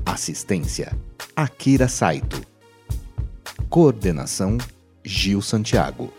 Assistência 0.06 0.96
Akira 1.36 1.88
Saito. 1.88 2.41
Coordenação 3.68 4.58
Gil 5.04 5.41
Santiago. 5.41 6.13